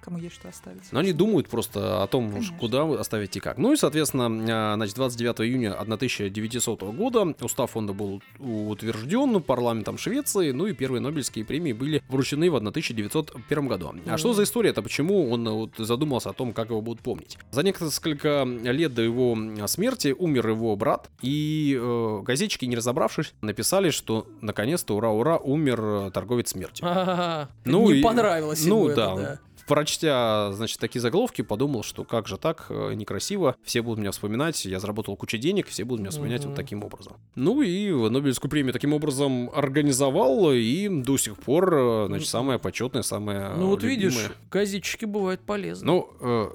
[0.00, 0.82] кому есть что оставить.
[0.90, 2.56] Но они думают просто о том, Конечно.
[2.58, 3.58] куда оставить и как.
[3.58, 10.50] Ну и, соответственно, а, значит, 29 июня 1900 года устав фонда был утвержден парламентом Швеции,
[10.50, 13.94] ну и первые Нобелевские премии были вручены в 1901 году.
[14.06, 14.82] А что за история-то?
[14.82, 17.38] Почему он э, вот задумался о том, как его будут помнить?
[17.50, 19.36] За несколько лет до его
[19.66, 26.10] смерти умер его брат, и э, газетчики, не разобравшись, написали, что наконец-то, ура-ура, умер э,
[26.12, 26.86] торговец смертью.
[26.94, 29.16] А, Ну не и- понравилось ну ему это, да.
[29.16, 29.38] да.
[29.66, 34.62] Прочтя, значит, такие заголовки, подумал, что как же так, э, некрасиво, все будут меня вспоминать,
[34.66, 36.50] я заработал кучу денег, все будут меня вспоминать Мгм.
[36.50, 37.14] вот таким образом.
[37.34, 43.00] Ну и Нобелевскую премию таким образом организовал, и до сих пор, э, значит, самая почетная,
[43.00, 44.10] самая Ну вот любимая.
[44.10, 45.86] видишь, газетчики бывают полезны.
[45.86, 46.50] Ну, э,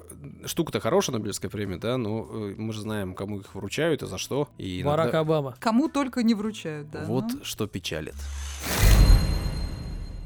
[0.46, 4.18] штука-то хорошая, Нобелевская премия, да, но э, мы же знаем, кому их вручают и за
[4.18, 4.48] что.
[4.56, 5.56] И Барак иногда- Обама.
[5.58, 7.02] Кому только не вручают, да.
[7.06, 7.40] вот ну.
[7.42, 8.14] что печалит.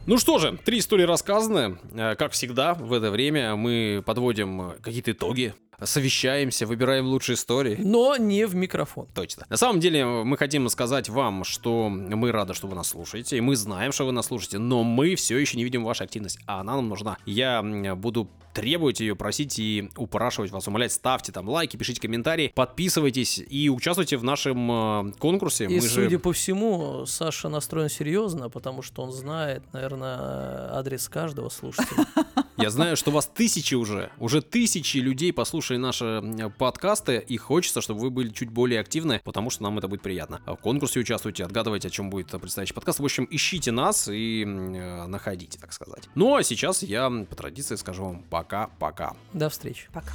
[0.07, 1.79] Ну что же, три истории рассказаны.
[1.95, 7.77] Э, Как всегда, в это время мы подводим э, какие-то итоги, совещаемся, выбираем лучшие истории.
[7.79, 9.07] Но не в микрофон.
[9.15, 9.47] Точно.
[9.49, 13.41] На самом деле, мы хотим сказать вам, что мы рады, что вы нас слушаете, и
[13.41, 16.61] мы знаем, что вы нас слушаете, но мы все еще не видим вашу активность, а
[16.61, 17.17] она нам нужна.
[17.27, 17.63] Я
[17.97, 23.69] буду требовать ее, просить и упрашивать вас, умолять, ставьте там лайки, пишите комментарии, подписывайтесь и
[23.69, 24.71] участвуйте в нашем
[25.09, 25.65] э, конкурсе.
[25.65, 31.09] И, Мы же- судя по всему, Саша настроен серьезно, потому что он знает, наверное, адрес
[31.09, 32.07] каждого слушателя.
[32.57, 37.81] Я знаю, что вас тысячи уже, уже тысячи людей послушали наши м, подкасты, и хочется,
[37.81, 40.41] чтобы вы были чуть более активны, потому что нам это будет приятно.
[40.47, 43.01] В конкурсе участвуйте, отгадывайте, о чем будет предстоящий подкаст.
[43.01, 46.09] В общем, ищите нас и э, находите, так сказать.
[46.15, 49.15] Ну а сейчас я по традиции скажу вам пока-пока.
[49.33, 49.89] До встречи.
[49.93, 50.13] Пока.